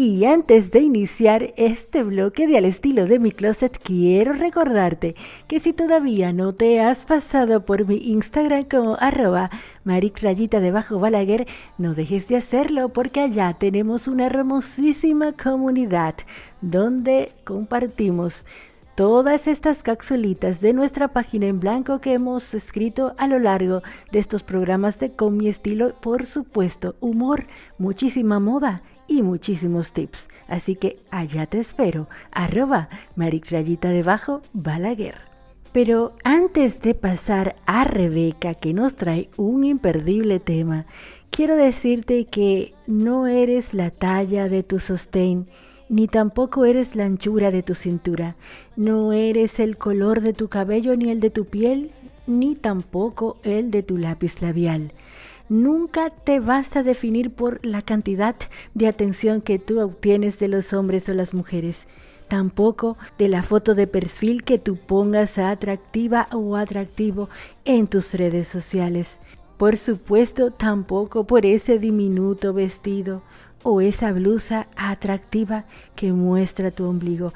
Y 0.00 0.26
antes 0.26 0.70
de 0.70 0.78
iniciar 0.78 1.52
este 1.56 2.04
bloque 2.04 2.47
de 2.47 2.56
al 2.56 2.66
estilo 2.66 3.06
de 3.06 3.18
mi 3.18 3.32
closet, 3.32 3.80
quiero 3.82 4.32
recordarte 4.32 5.16
que 5.49 5.58
si 5.58 5.73
todavía 5.73 6.32
no 6.32 6.54
te 6.54 6.80
has 6.80 7.04
pasado 7.04 7.64
por 7.64 7.85
mi 7.85 7.97
Instagram 7.97 8.62
como 8.62 8.97
arroba 9.00 9.50
maricrayita 9.82 10.61
debajo 10.61 11.00
balaguer, 11.00 11.49
no 11.78 11.94
dejes 11.94 12.28
de 12.28 12.37
hacerlo 12.37 12.90
porque 12.90 13.18
allá 13.18 13.54
tenemos 13.54 14.06
una 14.06 14.26
hermosísima 14.26 15.32
comunidad 15.32 16.14
donde 16.61 17.32
compartimos 17.42 18.44
todas 18.98 19.46
estas 19.46 19.84
capsulitas 19.84 20.60
de 20.60 20.72
nuestra 20.72 21.06
página 21.06 21.46
en 21.46 21.60
blanco 21.60 22.00
que 22.00 22.14
hemos 22.14 22.52
escrito 22.52 23.14
a 23.16 23.28
lo 23.28 23.38
largo 23.38 23.80
de 24.10 24.18
estos 24.18 24.42
programas 24.42 24.98
de 24.98 25.12
Con 25.12 25.36
mi 25.36 25.46
estilo, 25.46 25.94
por 26.00 26.26
supuesto, 26.26 26.96
humor, 26.98 27.46
muchísima 27.78 28.40
moda 28.40 28.80
y 29.06 29.22
muchísimos 29.22 29.92
tips. 29.92 30.26
Así 30.48 30.74
que 30.74 30.98
allá 31.12 31.46
te 31.46 31.60
espero, 31.60 32.08
arroba 32.32 32.88
maricrayita 33.14 33.90
debajo 33.90 34.42
balaguer. 34.52 35.18
Pero 35.70 36.16
antes 36.24 36.80
de 36.80 36.94
pasar 36.94 37.54
a 37.66 37.84
Rebeca, 37.84 38.54
que 38.54 38.74
nos 38.74 38.96
trae 38.96 39.30
un 39.36 39.62
imperdible 39.62 40.40
tema, 40.40 40.86
quiero 41.30 41.54
decirte 41.54 42.24
que 42.24 42.74
no 42.88 43.28
eres 43.28 43.74
la 43.74 43.92
talla 43.92 44.48
de 44.48 44.64
tu 44.64 44.80
sostén, 44.80 45.46
ni 45.88 46.09
tampoco 46.09 46.64
eres 46.64 46.97
la 46.97 47.04
anchura 47.04 47.50
de 47.50 47.62
tu 47.62 47.75
cintura, 47.75 48.37
no 48.76 49.12
eres 49.12 49.61
el 49.61 49.76
color 49.76 50.21
de 50.21 50.33
tu 50.33 50.49
cabello 50.49 50.97
ni 50.97 51.11
el 51.11 51.21
de 51.21 51.30
tu 51.30 51.45
piel, 51.45 51.90
ni 52.26 52.54
tampoco 52.54 53.38
el 53.42 53.71
de 53.71 53.83
tu 53.83 53.97
lápiz 53.97 54.42
labial. 54.42 54.92
Nunca 55.49 56.11
te 56.11 56.40
vas 56.40 56.76
a 56.76 56.83
definir 56.83 57.30
por 57.30 57.64
la 57.64 57.80
cantidad 57.80 58.37
de 58.75 58.87
atención 58.87 59.40
que 59.40 59.59
tú 59.59 59.80
obtienes 59.80 60.38
de 60.38 60.49
los 60.49 60.73
hombres 60.73 61.09
o 61.09 61.14
las 61.14 61.33
mujeres 61.33 61.87
tampoco 62.28 62.97
de 63.18 63.28
la 63.28 63.42
foto 63.42 63.75
de 63.75 63.87
perfil 63.87 64.45
que 64.45 64.59
tú 64.59 64.76
pongas 64.76 65.38
atractiva 65.38 66.28
o 66.33 66.57
atractivo 66.57 67.28
en 67.64 67.88
tus 67.88 68.14
redes 68.14 68.47
sociales. 68.47 69.18
Por 69.57 69.76
supuesto, 69.76 70.52
tampoco 70.52 71.25
por 71.25 71.45
ese 71.45 71.78
diminuto 71.78 72.52
vestido 72.52 73.23
o 73.62 73.80
esa 73.80 74.12
blusa 74.12 74.68
atractiva 74.76 75.64
que 75.94 76.12
muestra 76.12 76.70
tu 76.70 76.84
ombligo. 76.84 77.32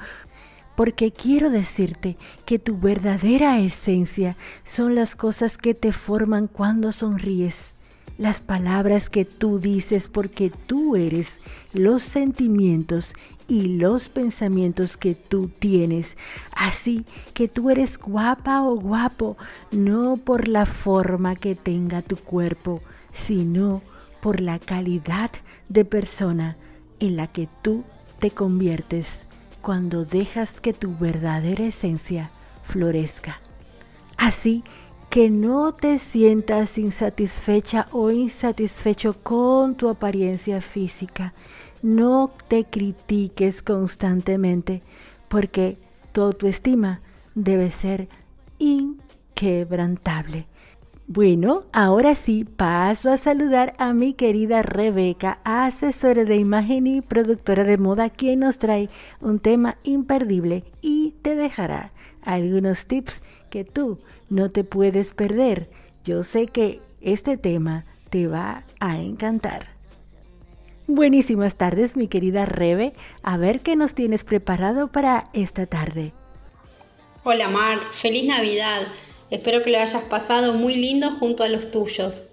Porque 0.75 1.11
quiero 1.11 1.49
decirte 1.49 2.17
que 2.45 2.57
tu 2.59 2.77
verdadera 2.77 3.59
esencia 3.59 4.35
son 4.65 4.95
las 4.95 5.15
cosas 5.15 5.57
que 5.57 5.73
te 5.73 5.91
forman 5.91 6.47
cuando 6.47 6.91
sonríes 6.91 7.73
las 8.17 8.41
palabras 8.41 9.09
que 9.09 9.25
tú 9.25 9.59
dices 9.59 10.07
porque 10.07 10.51
tú 10.67 10.95
eres 10.95 11.39
los 11.73 12.03
sentimientos 12.03 13.13
y 13.47 13.77
los 13.77 14.09
pensamientos 14.09 14.97
que 14.97 15.15
tú 15.15 15.49
tienes. 15.59 16.15
Así 16.55 17.05
que 17.33 17.47
tú 17.47 17.69
eres 17.69 17.97
guapa 17.97 18.63
o 18.63 18.75
guapo, 18.75 19.37
no 19.71 20.17
por 20.17 20.47
la 20.47 20.65
forma 20.65 21.35
que 21.35 21.55
tenga 21.55 22.01
tu 22.01 22.15
cuerpo, 22.15 22.81
sino 23.11 23.81
por 24.23 24.39
la 24.39 24.57
calidad 24.57 25.31
de 25.67 25.83
persona 25.83 26.55
en 27.01 27.17
la 27.17 27.27
que 27.27 27.49
tú 27.61 27.83
te 28.19 28.31
conviertes 28.31 29.25
cuando 29.61 30.05
dejas 30.05 30.61
que 30.61 30.71
tu 30.71 30.97
verdadera 30.97 31.65
esencia 31.65 32.31
florezca. 32.63 33.41
Así 34.15 34.63
que 35.09 35.29
no 35.29 35.73
te 35.73 35.99
sientas 35.99 36.77
insatisfecha 36.77 37.89
o 37.91 38.11
insatisfecho 38.11 39.13
con 39.21 39.75
tu 39.75 39.89
apariencia 39.89 40.61
física. 40.61 41.33
No 41.81 42.31
te 42.47 42.63
critiques 42.63 43.61
constantemente 43.61 44.83
porque 45.27 45.77
tu 46.13 46.21
autoestima 46.21 47.01
debe 47.35 47.71
ser 47.71 48.07
inquebrantable. 48.57 50.47
Bueno, 51.07 51.65
ahora 51.73 52.15
sí 52.15 52.45
paso 52.45 53.11
a 53.11 53.17
saludar 53.17 53.73
a 53.77 53.91
mi 53.91 54.13
querida 54.13 54.61
Rebeca, 54.61 55.39
asesora 55.43 56.23
de 56.23 56.37
imagen 56.37 56.87
y 56.87 57.01
productora 57.01 57.65
de 57.65 57.77
moda, 57.77 58.09
quien 58.09 58.39
nos 58.39 58.57
trae 58.57 58.89
un 59.19 59.39
tema 59.39 59.77
imperdible 59.83 60.63
y 60.81 61.11
te 61.21 61.35
dejará 61.35 61.91
algunos 62.21 62.85
tips 62.85 63.21
que 63.49 63.65
tú 63.65 63.99
no 64.29 64.49
te 64.49 64.63
puedes 64.63 65.13
perder. 65.13 65.69
Yo 66.05 66.23
sé 66.23 66.47
que 66.47 66.79
este 67.01 67.37
tema 67.37 67.83
te 68.09 68.27
va 68.27 68.63
a 68.79 68.97
encantar. 68.99 69.67
Buenísimas 70.87 71.57
tardes, 71.57 71.97
mi 71.97 72.07
querida 72.07 72.45
Rebe. 72.45 72.93
A 73.23 73.35
ver 73.35 73.59
qué 73.59 73.75
nos 73.75 73.93
tienes 73.93 74.23
preparado 74.23 74.87
para 74.87 75.25
esta 75.33 75.65
tarde. 75.65 76.13
Hola 77.23 77.49
Mar, 77.49 77.79
feliz 77.91 78.25
Navidad. 78.25 78.87
Espero 79.33 79.63
que 79.63 79.71
lo 79.71 79.79
hayas 79.79 80.03
pasado 80.03 80.53
muy 80.53 80.75
lindo 80.75 81.09
junto 81.09 81.41
a 81.41 81.49
los 81.49 81.71
tuyos. 81.71 82.29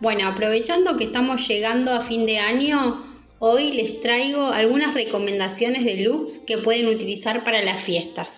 Bueno, 0.00 0.28
aprovechando 0.28 0.96
que 0.96 1.02
estamos 1.02 1.48
llegando 1.48 1.90
a 1.92 2.02
fin 2.02 2.24
de 2.24 2.38
año, 2.38 3.04
hoy 3.40 3.72
les 3.72 4.00
traigo 4.00 4.46
algunas 4.52 4.94
recomendaciones 4.94 5.84
de 5.84 6.04
looks 6.04 6.38
que 6.38 6.58
pueden 6.58 6.86
utilizar 6.86 7.42
para 7.42 7.64
las 7.64 7.82
fiestas. 7.82 8.28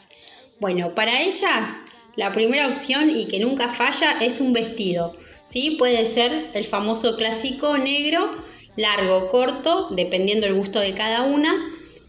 Bueno, 0.58 0.94
para 0.94 1.20
ellas 1.20 1.84
la 2.16 2.32
primera 2.32 2.68
opción 2.68 3.10
y 3.10 3.26
que 3.26 3.40
nunca 3.40 3.68
falla 3.68 4.12
es 4.22 4.40
un 4.40 4.54
vestido. 4.54 5.12
¿sí? 5.44 5.76
Puede 5.78 6.06
ser 6.06 6.32
el 6.54 6.64
famoso 6.64 7.14
clásico 7.14 7.76
negro, 7.76 8.30
largo, 8.76 9.28
corto, 9.28 9.88
dependiendo 9.90 10.46
del 10.46 10.56
gusto 10.56 10.80
de 10.80 10.94
cada 10.94 11.24
una. 11.24 11.52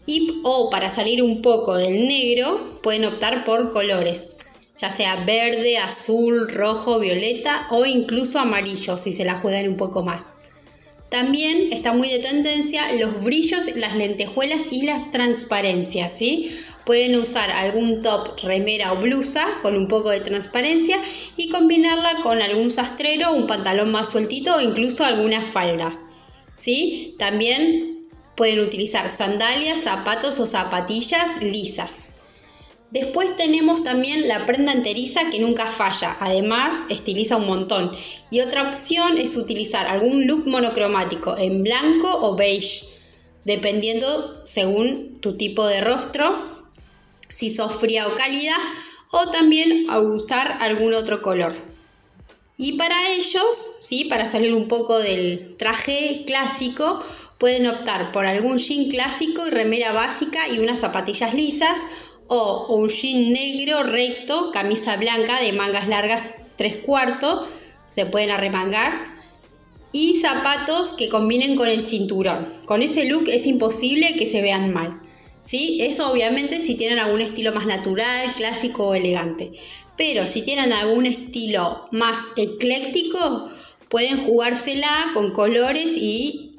Y, 0.06 0.40
o 0.44 0.70
para 0.70 0.90
salir 0.90 1.22
un 1.22 1.42
poco 1.42 1.76
del 1.76 2.08
negro, 2.08 2.80
pueden 2.82 3.04
optar 3.04 3.44
por 3.44 3.70
colores, 3.70 4.34
ya 4.80 4.90
sea 4.90 5.24
verde, 5.24 5.76
azul, 5.78 6.48
rojo, 6.48 6.98
violeta 6.98 7.66
o 7.70 7.84
incluso 7.84 8.38
amarillo 8.38 8.96
si 8.96 9.12
se 9.12 9.24
la 9.24 9.38
juegan 9.38 9.68
un 9.68 9.76
poco 9.76 10.02
más. 10.02 10.22
También 11.10 11.72
está 11.72 11.92
muy 11.92 12.08
de 12.08 12.20
tendencia 12.20 12.92
los 12.92 13.22
brillos, 13.22 13.74
las 13.74 13.96
lentejuelas 13.96 14.68
y 14.70 14.82
las 14.82 15.10
transparencias, 15.10 16.16
¿sí? 16.16 16.56
Pueden 16.86 17.16
usar 17.16 17.50
algún 17.50 18.00
top, 18.00 18.38
remera 18.42 18.92
o 18.92 19.00
blusa 19.00 19.58
con 19.60 19.76
un 19.76 19.88
poco 19.88 20.10
de 20.10 20.20
transparencia 20.20 21.02
y 21.36 21.48
combinarla 21.48 22.20
con 22.22 22.40
algún 22.40 22.70
sastrero, 22.70 23.34
un 23.34 23.48
pantalón 23.48 23.90
más 23.90 24.08
sueltito 24.10 24.54
o 24.54 24.60
incluso 24.60 25.04
alguna 25.04 25.44
falda. 25.44 25.98
¿Sí? 26.54 27.16
También 27.18 28.08
pueden 28.36 28.60
utilizar 28.60 29.10
sandalias, 29.10 29.82
zapatos 29.82 30.38
o 30.38 30.46
zapatillas 30.46 31.42
lisas. 31.42 32.12
Después 32.90 33.36
tenemos 33.36 33.84
también 33.84 34.26
la 34.26 34.46
prenda 34.46 34.72
enteriza 34.72 35.30
que 35.30 35.38
nunca 35.38 35.66
falla, 35.66 36.16
además 36.18 36.76
estiliza 36.88 37.36
un 37.36 37.46
montón. 37.46 37.92
Y 38.30 38.40
otra 38.40 38.62
opción 38.62 39.16
es 39.16 39.36
utilizar 39.36 39.86
algún 39.86 40.26
look 40.26 40.46
monocromático 40.46 41.36
en 41.38 41.62
blanco 41.62 42.08
o 42.20 42.36
beige, 42.36 42.84
dependiendo 43.44 44.44
según 44.44 45.20
tu 45.20 45.36
tipo 45.36 45.66
de 45.66 45.80
rostro 45.80 46.50
si 47.30 47.50
sos 47.50 47.76
fría 47.76 48.08
o 48.08 48.14
cálida, 48.16 48.56
o 49.12 49.30
también 49.30 49.88
a 49.88 49.98
usar 49.98 50.58
algún 50.60 50.94
otro 50.94 51.22
color. 51.22 51.54
Y 52.56 52.72
para 52.76 53.12
ellos, 53.12 53.76
¿sí? 53.78 54.04
para 54.04 54.28
salir 54.28 54.52
un 54.52 54.68
poco 54.68 54.98
del 54.98 55.56
traje 55.56 56.24
clásico, 56.26 57.02
pueden 57.38 57.66
optar 57.66 58.12
por 58.12 58.26
algún 58.26 58.58
jean 58.58 58.90
clásico 58.90 59.46
y 59.46 59.50
remera 59.50 59.92
básica 59.92 60.46
y 60.48 60.58
unas 60.58 60.80
zapatillas 60.80 61.32
lisas, 61.32 61.80
o 62.32 62.76
un 62.76 62.88
jean 62.88 63.32
negro 63.32 63.82
recto, 63.82 64.52
camisa 64.52 64.96
blanca 64.96 65.40
de 65.40 65.52
mangas 65.52 65.88
largas 65.88 66.24
tres 66.54 66.76
cuartos, 66.76 67.48
se 67.88 68.06
pueden 68.06 68.30
arremangar, 68.30 68.92
y 69.90 70.14
zapatos 70.20 70.92
que 70.92 71.08
combinen 71.08 71.56
con 71.56 71.68
el 71.68 71.82
cinturón. 71.82 72.46
Con 72.66 72.82
ese 72.82 73.06
look 73.06 73.24
es 73.26 73.46
imposible 73.46 74.14
que 74.14 74.26
se 74.26 74.42
vean 74.42 74.72
mal. 74.72 75.00
¿sí? 75.42 75.78
Eso 75.80 76.12
obviamente 76.12 76.60
si 76.60 76.76
tienen 76.76 77.00
algún 77.00 77.20
estilo 77.20 77.52
más 77.52 77.66
natural, 77.66 78.36
clásico 78.36 78.88
o 78.88 78.94
elegante. 78.94 79.50
Pero 79.96 80.28
si 80.28 80.42
tienen 80.42 80.72
algún 80.72 81.06
estilo 81.06 81.84
más 81.90 82.16
ecléctico, 82.36 83.50
pueden 83.88 84.24
jugársela 84.24 85.10
con 85.14 85.32
colores 85.32 85.96
y 85.96 86.52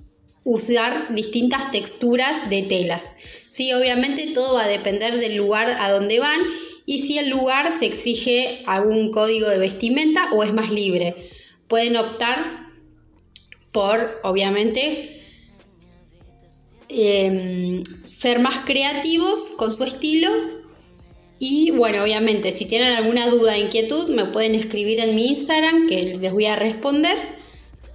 usar 0.44 1.16
distintas 1.16 1.72
texturas 1.72 2.50
de 2.50 2.64
telas. 2.64 3.16
Sí, 3.52 3.74
obviamente 3.74 4.32
todo 4.34 4.56
va 4.56 4.64
a 4.64 4.70
depender 4.70 5.18
del 5.18 5.36
lugar 5.36 5.76
a 5.80 5.92
donde 5.92 6.20
van 6.20 6.40
y 6.86 7.00
si 7.00 7.18
el 7.18 7.30
lugar 7.30 7.72
se 7.72 7.86
exige 7.86 8.64
algún 8.66 9.12
código 9.12 9.50
de 9.50 9.58
vestimenta 9.58 10.30
o 10.32 10.44
es 10.44 10.54
más 10.54 10.72
libre. 10.72 11.16
Pueden 11.68 11.98
optar 11.98 12.68
por, 13.72 14.20
obviamente, 14.24 15.22
Em, 16.94 17.84
ser 18.04 18.40
más 18.40 18.66
creativos 18.66 19.54
con 19.54 19.72
su 19.72 19.86
estilo. 19.86 20.30
Y 21.40 21.72
bueno, 21.72 22.04
obviamente, 22.04 22.52
si 22.52 22.66
tienen 22.66 22.94
alguna 22.94 23.28
duda 23.28 23.54
o 23.54 23.56
inquietud, 23.56 24.10
me 24.10 24.26
pueden 24.26 24.56
escribir 24.56 25.00
en 25.00 25.16
mi 25.16 25.28
Instagram 25.28 25.88
que 25.88 26.04
les 26.04 26.32
voy 26.32 26.48
a 26.48 26.58
responder. 26.58 27.18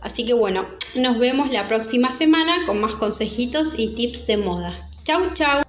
Así 0.00 0.24
que 0.24 0.32
bueno, 0.32 0.66
nos 0.94 1.18
vemos 1.18 1.52
la 1.52 1.68
próxima 1.68 2.10
semana 2.10 2.64
con 2.64 2.80
más 2.80 2.96
consejitos 2.96 3.74
y 3.76 3.88
tips 3.88 4.26
de 4.26 4.38
moda. 4.38 4.86
Chau, 5.06 5.32
chau. 5.34 5.62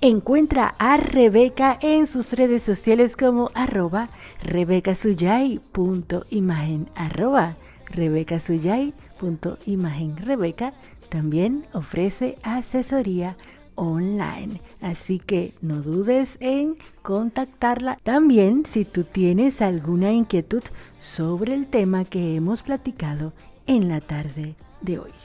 Encuentra 0.00 0.76
a 0.78 0.96
Rebeca 0.96 1.76
en 1.82 2.06
sus 2.06 2.32
redes 2.34 2.62
sociales 2.62 3.16
como 3.16 3.50
arroba 3.52 4.08
rebecasuyay.imagen 4.44 6.88
arroba 6.94 7.56
rebecasuyay.imagen 7.86 10.16
Rebeca 10.18 10.72
también 11.08 11.66
ofrece 11.72 12.38
asesoría 12.44 13.36
online. 13.74 14.60
Así 14.80 15.18
que 15.18 15.52
no 15.60 15.82
dudes 15.82 16.36
en 16.38 16.76
contactarla. 17.02 17.98
También 18.04 18.66
si 18.66 18.84
tú 18.84 19.02
tienes 19.02 19.62
alguna 19.62 20.12
inquietud 20.12 20.62
sobre 21.00 21.54
el 21.54 21.66
tema 21.66 22.04
que 22.04 22.36
hemos 22.36 22.62
platicado 22.62 23.32
en 23.66 23.88
la 23.88 24.00
tarde 24.00 24.54
de 24.80 25.00
hoy. 25.00 25.15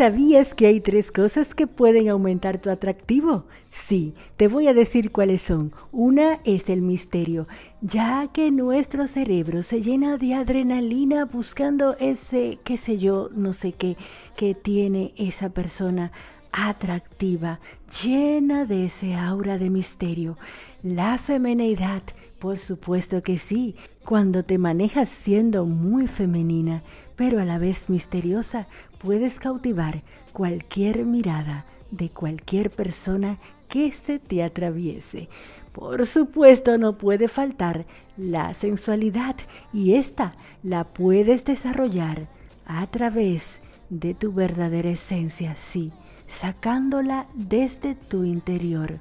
¿Sabías 0.00 0.54
que 0.54 0.66
hay 0.66 0.80
tres 0.80 1.12
cosas 1.12 1.54
que 1.54 1.66
pueden 1.66 2.08
aumentar 2.08 2.58
tu 2.58 2.70
atractivo? 2.70 3.44
Sí, 3.70 4.14
te 4.38 4.48
voy 4.48 4.66
a 4.66 4.72
decir 4.72 5.12
cuáles 5.12 5.42
son. 5.42 5.74
Una 5.92 6.40
es 6.44 6.70
el 6.70 6.80
misterio, 6.80 7.46
ya 7.82 8.26
que 8.32 8.50
nuestro 8.50 9.08
cerebro 9.08 9.62
se 9.62 9.82
llena 9.82 10.16
de 10.16 10.32
adrenalina 10.32 11.26
buscando 11.26 11.98
ese, 11.98 12.58
qué 12.64 12.78
sé 12.78 12.96
yo, 12.96 13.28
no 13.34 13.52
sé 13.52 13.72
qué, 13.72 13.98
que 14.38 14.54
tiene 14.54 15.12
esa 15.18 15.50
persona 15.50 16.12
atractiva, 16.50 17.60
llena 18.02 18.64
de 18.64 18.86
ese 18.86 19.14
aura 19.14 19.58
de 19.58 19.68
misterio. 19.68 20.38
La 20.82 21.18
femenidad, 21.18 22.02
por 22.40 22.56
supuesto 22.56 23.22
que 23.22 23.38
sí, 23.38 23.76
cuando 24.04 24.42
te 24.44 24.56
manejas 24.56 25.10
siendo 25.10 25.66
muy 25.66 26.08
femenina, 26.08 26.82
pero 27.14 27.38
a 27.38 27.44
la 27.44 27.58
vez 27.58 27.90
misteriosa, 27.90 28.66
puedes 28.98 29.38
cautivar 29.38 30.02
cualquier 30.32 31.04
mirada 31.04 31.66
de 31.90 32.08
cualquier 32.08 32.70
persona 32.70 33.38
que 33.68 33.92
se 33.92 34.18
te 34.18 34.42
atraviese. 34.42 35.28
Por 35.72 36.06
supuesto 36.06 36.78
no 36.78 36.96
puede 36.96 37.28
faltar 37.28 37.84
la 38.16 38.54
sensualidad 38.54 39.36
y 39.72 39.94
esta 39.94 40.32
la 40.62 40.84
puedes 40.84 41.44
desarrollar 41.44 42.26
a 42.64 42.86
través 42.86 43.60
de 43.90 44.14
tu 44.14 44.32
verdadera 44.32 44.90
esencia, 44.90 45.56
sí, 45.56 45.92
sacándola 46.26 47.26
desde 47.34 47.94
tu 47.94 48.24
interior, 48.24 48.98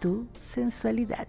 tu 0.00 0.26
sensualidad. 0.52 1.28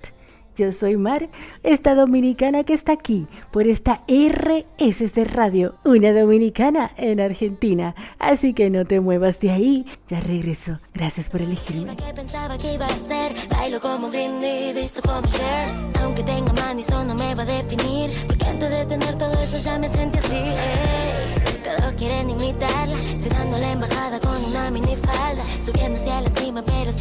Yo 0.58 0.72
soy 0.74 0.98
Mar, 0.98 1.30
esta 1.64 1.96
dominicana 1.96 2.64
que 2.64 2.74
está 2.74 2.92
aquí 2.94 3.28
por 3.52 3.68
esta 3.68 4.04
RSC 4.08 5.26
Radio, 5.26 5.76
una 5.86 6.12
dominicana 6.14 6.92
en 6.98 7.20
Argentina. 7.20 7.96
Así 8.20 8.54
que 8.54 8.70
no 8.70 8.86
te 8.86 9.00
muevas 9.00 9.40
de 9.40 9.52
ahí, 9.52 9.86
ya 10.10 10.20
regreso. 10.20 10.80
Gracias 10.94 11.30
por 11.30 11.42
elegirme. 11.42 11.96
que 11.96 12.14
pensaba 12.14 12.58
que 12.58 12.74
iba 12.74 12.86
a 12.86 12.90
ser 12.90 13.34
Bailo 13.50 13.80
como 13.80 14.10
Britney, 14.10 14.74
visto 14.74 15.02
como 15.02 15.22
Cher 15.28 15.68
Aunque 16.02 16.24
tenga 16.24 16.54
man 16.54 16.80
eso 16.80 17.04
no 17.04 17.16
me 17.16 17.34
va 17.36 17.44
a 17.44 17.46
definir 17.46 18.10
Porque 18.28 18.46
antes 18.46 18.70
de 18.70 18.86
tener 18.86 19.18
todo 19.18 19.34
eso 19.34 19.58
ya 19.64 19.78
me 19.80 19.90
sentí 19.90 20.18
así 20.18 20.36
ey. 20.36 21.62
Todos 21.64 21.94
quieren 21.94 22.30
imitarla 22.30 22.98
Cenando 23.20 23.58
la 23.58 23.72
embajada 23.72 24.20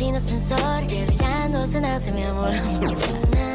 sin 0.00 0.16
ascensor 0.16 0.82
Y 0.90 1.04
brillando 1.04 1.66
se 1.66 1.78
nace 1.78 2.10
mi 2.10 2.22
amor 2.22 2.52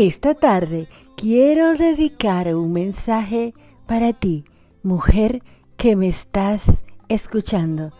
Esta 0.00 0.32
tarde 0.32 0.88
quiero 1.14 1.74
dedicar 1.74 2.54
un 2.56 2.72
mensaje 2.72 3.52
para 3.86 4.14
ti, 4.14 4.44
mujer 4.82 5.42
que 5.76 5.94
me 5.94 6.08
estás 6.08 6.82
escuchando. 7.10 7.92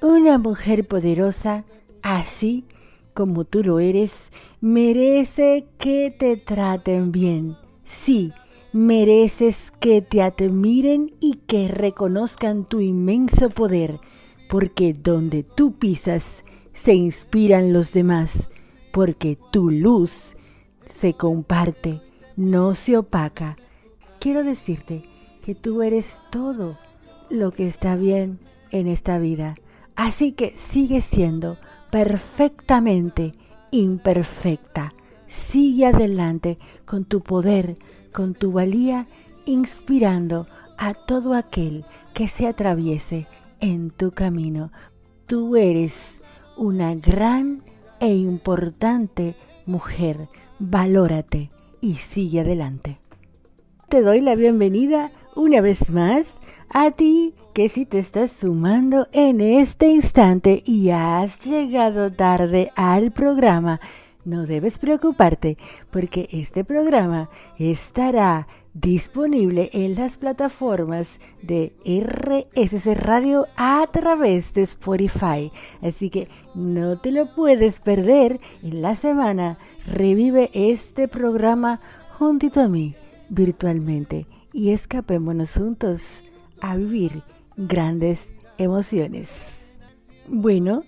Una 0.00 0.38
mujer 0.38 0.86
poderosa, 0.86 1.64
así 2.00 2.64
como 3.12 3.44
tú 3.44 3.64
lo 3.64 3.80
eres, 3.80 4.30
merece 4.60 5.66
que 5.78 6.14
te 6.16 6.36
traten 6.36 7.10
bien. 7.10 7.56
Sí, 7.84 8.32
mereces 8.72 9.72
que 9.80 10.00
te 10.00 10.22
admiren 10.22 11.12
y 11.18 11.38
que 11.48 11.66
reconozcan 11.66 12.62
tu 12.62 12.80
inmenso 12.80 13.50
poder, 13.50 13.98
porque 14.48 14.92
donde 14.92 15.42
tú 15.42 15.72
pisas 15.72 16.44
se 16.72 16.94
inspiran 16.94 17.72
los 17.72 17.92
demás, 17.92 18.48
porque 18.92 19.36
tu 19.50 19.70
luz 19.70 20.36
se 20.86 21.14
comparte, 21.14 22.00
no 22.36 22.74
se 22.74 22.96
opaca. 22.96 23.56
Quiero 24.18 24.44
decirte 24.44 25.02
que 25.44 25.54
tú 25.54 25.82
eres 25.82 26.20
todo 26.30 26.78
lo 27.30 27.50
que 27.52 27.66
está 27.66 27.96
bien 27.96 28.38
en 28.70 28.86
esta 28.86 29.18
vida. 29.18 29.56
Así 29.96 30.32
que 30.32 30.56
sigue 30.56 31.00
siendo 31.00 31.58
perfectamente 31.90 33.34
imperfecta. 33.70 34.94
Sigue 35.28 35.86
adelante 35.86 36.58
con 36.84 37.04
tu 37.04 37.20
poder, 37.20 37.76
con 38.12 38.34
tu 38.34 38.52
valía, 38.52 39.06
inspirando 39.44 40.46
a 40.78 40.94
todo 40.94 41.34
aquel 41.34 41.84
que 42.14 42.28
se 42.28 42.46
atraviese 42.46 43.26
en 43.60 43.90
tu 43.90 44.12
camino. 44.12 44.70
Tú 45.26 45.56
eres 45.56 46.20
una 46.56 46.94
gran 46.94 47.62
e 48.00 48.14
importante 48.14 49.36
mujer. 49.64 50.28
Valórate 50.64 51.50
y 51.80 51.94
sigue 51.94 52.42
adelante. 52.42 53.00
Te 53.88 54.00
doy 54.00 54.20
la 54.20 54.36
bienvenida 54.36 55.10
una 55.34 55.60
vez 55.60 55.90
más 55.90 56.38
a 56.68 56.92
ti 56.92 57.34
que 57.52 57.68
si 57.68 57.84
te 57.84 57.98
estás 57.98 58.30
sumando 58.30 59.08
en 59.10 59.40
este 59.40 59.88
instante 59.88 60.62
y 60.64 60.90
has 60.90 61.44
llegado 61.44 62.12
tarde 62.12 62.70
al 62.76 63.10
programa, 63.10 63.80
no 64.24 64.46
debes 64.46 64.78
preocuparte 64.78 65.56
porque 65.90 66.28
este 66.32 66.64
programa 66.64 67.28
estará 67.58 68.46
disponible 68.74 69.68
en 69.72 69.94
las 69.94 70.16
plataformas 70.16 71.20
de 71.42 71.74
RSC 71.84 72.94
Radio 72.94 73.46
a 73.56 73.86
través 73.92 74.54
de 74.54 74.62
Spotify. 74.62 75.52
Así 75.82 76.08
que 76.08 76.28
no 76.54 76.98
te 76.98 77.10
lo 77.12 77.34
puedes 77.34 77.80
perder 77.80 78.40
en 78.62 78.82
la 78.82 78.94
semana. 78.94 79.58
Revive 79.86 80.50
este 80.54 81.08
programa 81.08 81.80
juntito 82.18 82.60
a 82.60 82.68
mí 82.68 82.94
virtualmente 83.28 84.26
y 84.52 84.70
escapémonos 84.70 85.54
juntos 85.54 86.22
a 86.60 86.76
vivir 86.76 87.22
grandes 87.56 88.30
emociones. 88.58 89.66
Bueno, 90.28 90.84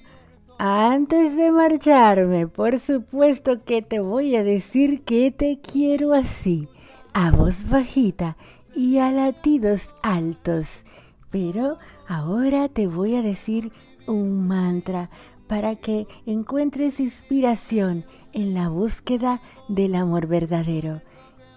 antes 0.58 1.36
de 1.36 1.50
marcharme, 1.50 2.46
por 2.46 2.78
supuesto 2.78 3.64
que 3.64 3.82
te 3.82 4.00
voy 4.00 4.36
a 4.36 4.44
decir 4.44 5.02
que 5.02 5.30
te 5.30 5.58
quiero 5.60 6.12
así, 6.12 6.68
a 7.12 7.30
voz 7.30 7.68
bajita 7.68 8.36
y 8.74 8.98
a 8.98 9.10
latidos 9.10 9.94
altos. 10.02 10.84
Pero 11.30 11.76
ahora 12.06 12.68
te 12.68 12.86
voy 12.86 13.16
a 13.16 13.22
decir 13.22 13.72
un 14.06 14.46
mantra 14.46 15.10
para 15.46 15.76
que 15.76 16.06
encuentres 16.26 17.00
inspiración 17.00 18.04
en 18.32 18.54
la 18.54 18.68
búsqueda 18.68 19.40
del 19.68 19.94
amor 19.94 20.26
verdadero. 20.26 21.02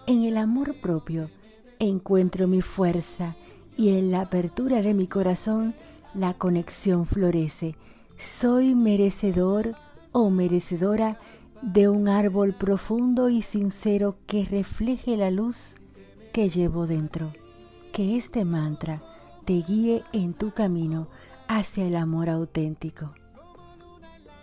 En 0.06 0.24
el 0.24 0.38
amor 0.38 0.76
propio 0.82 1.30
encuentro 1.80 2.48
mi 2.48 2.62
fuerza 2.62 3.36
y 3.76 3.98
en 3.98 4.12
la 4.12 4.22
apertura 4.22 4.82
de 4.82 4.94
mi 4.94 5.08
corazón 5.08 5.76
la 6.14 6.34
conexión 6.34 7.06
florece. 7.06 7.76
Soy 8.18 8.74
merecedor 8.74 9.76
o 10.12 10.32
merecedora 10.32 11.20
de 11.62 11.88
un 11.88 12.08
árbol 12.08 12.54
profundo 12.54 13.30
y 13.30 13.44
sincero 13.44 14.18
que 14.26 14.44
refleje 14.44 15.18
la 15.18 15.30
luz 15.30 15.76
que 16.34 16.50
llevo 16.50 16.88
dentro. 16.88 17.32
Que 17.94 18.18
este 18.18 18.44
mantra 18.44 19.04
te 19.46 19.62
guíe 19.62 20.04
en 20.14 20.34
tu 20.34 20.52
camino 20.52 21.08
hacia 21.48 21.86
el 21.86 21.96
amor 21.96 22.30
auténtico. 22.30 23.14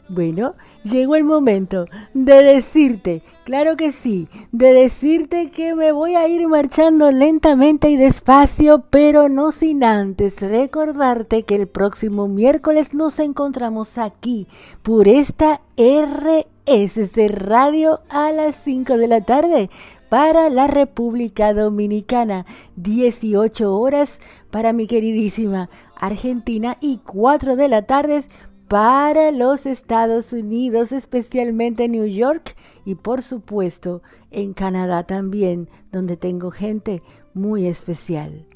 Bueno, 0.09 0.53
llegó 0.83 1.17
el 1.17 1.25
momento 1.25 1.87
de 2.13 2.43
decirte, 2.43 3.23
claro 3.45 3.75
que 3.77 3.91
sí, 3.91 4.29
de 4.53 4.75
decirte 4.75 5.51
que 5.51 5.75
me 5.75 5.93
voy 5.93 6.15
a 6.15 6.29
ir 6.29 6.47
marchando 6.47 7.11
lentamente 7.11 7.89
y 7.89 7.97
despacio, 7.97 8.85
pero 8.91 9.31
no 9.31 9.51
sin 9.51 9.83
antes 9.83 10.43
recordarte 10.43 11.45
que 11.45 11.57
el 11.57 11.69
próximo 11.69 12.29
miércoles 12.29 12.93
nos 12.93 13.19
encontramos 13.19 13.97
aquí 13.97 14.47
por 14.83 15.09
esta 15.09 15.63
RSC 15.79 17.29
Radio 17.29 18.01
a 18.11 18.31
las 18.31 18.55
5 18.57 18.99
de 18.99 19.09
la 19.09 19.23
tarde 19.23 19.71
para 20.11 20.51
la 20.51 20.67
República 20.67 21.55
Dominicana, 21.55 22.45
18 22.77 23.75
horas 23.75 24.21
para 24.51 24.75
mi 24.75 24.87
queridísima 24.87 25.71
Argentina 25.97 26.77
y 26.81 26.99
4 26.99 27.57
de 27.57 27.69
la 27.69 27.83
tarde 27.83 28.25
para 28.69 29.31
los 29.31 29.67
Estados 29.67 30.33
Unidos, 30.33 30.93
especialmente 30.93 31.89
New 31.89 32.07
York 32.07 32.57
y 32.85 32.95
por 32.95 33.23
supuesto 33.23 34.03
en 34.31 34.53
Canadá 34.53 35.05
también, 35.05 35.69
donde 35.93 36.17
tengo 36.17 36.51
gente 36.51 37.03
muy 37.35 37.67
especial. 37.67 38.47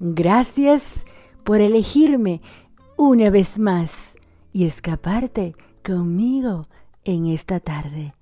Gracias 0.00 1.04
por 1.44 1.60
elegirme 1.60 2.40
una 2.96 3.30
vez 3.30 3.58
más 3.58 4.14
y 4.52 4.66
escaparte 4.66 5.54
conmigo 5.84 6.62
en 7.04 7.26
esta 7.26 7.60
tarde. 7.60 8.14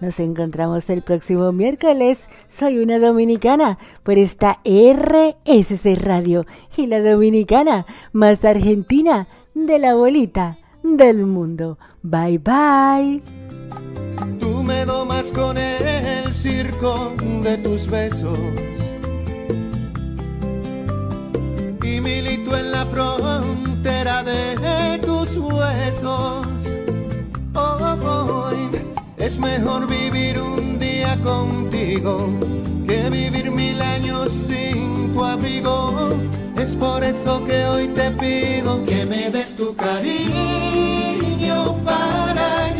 Nos 0.00 0.20
encontramos 0.20 0.88
el 0.90 1.02
próximo 1.02 1.50
miércoles. 1.50 2.28
Soy 2.48 2.78
una 2.78 3.00
dominicana 3.00 3.78
por 4.04 4.16
esta 4.16 4.60
RSC 4.64 5.96
Radio 5.96 6.46
y 6.76 6.86
la 6.86 7.00
dominicana 7.00 7.84
más 8.12 8.44
argentina 8.44 9.26
de 9.54 9.80
la 9.80 9.94
bolita 9.94 10.58
del 10.96 11.26
mundo. 11.26 11.78
Bye 12.02 12.38
bye. 12.38 13.22
Tú 14.40 14.62
me 14.62 14.84
domas 14.84 15.24
con 15.32 15.56
el 15.58 16.32
circo 16.32 17.12
de 17.42 17.58
tus 17.58 17.86
besos 17.88 18.38
y 21.82 22.00
milito 22.00 22.56
en 22.56 22.70
la 22.70 22.86
frontera 22.86 24.22
de 24.22 24.98
tus 24.98 25.36
huesos. 25.36 26.46
Hoy 27.54 28.70
es 29.16 29.38
mejor 29.38 29.86
vivir 29.86 30.40
un 30.40 30.78
día 30.78 31.18
contigo 31.22 32.28
que 32.86 33.10
vivir 33.10 33.50
mil 33.50 33.80
años 33.82 34.30
sin 34.48 35.12
tu 35.12 35.24
abrigo. 35.24 36.27
Por 36.78 37.02
eso 37.02 37.44
que 37.44 37.66
hoy 37.66 37.88
te 37.88 38.10
pido 38.12 38.84
que 38.86 39.04
me 39.04 39.30
des 39.30 39.56
tu 39.56 39.74
cariño 39.74 40.04
para 41.84 42.77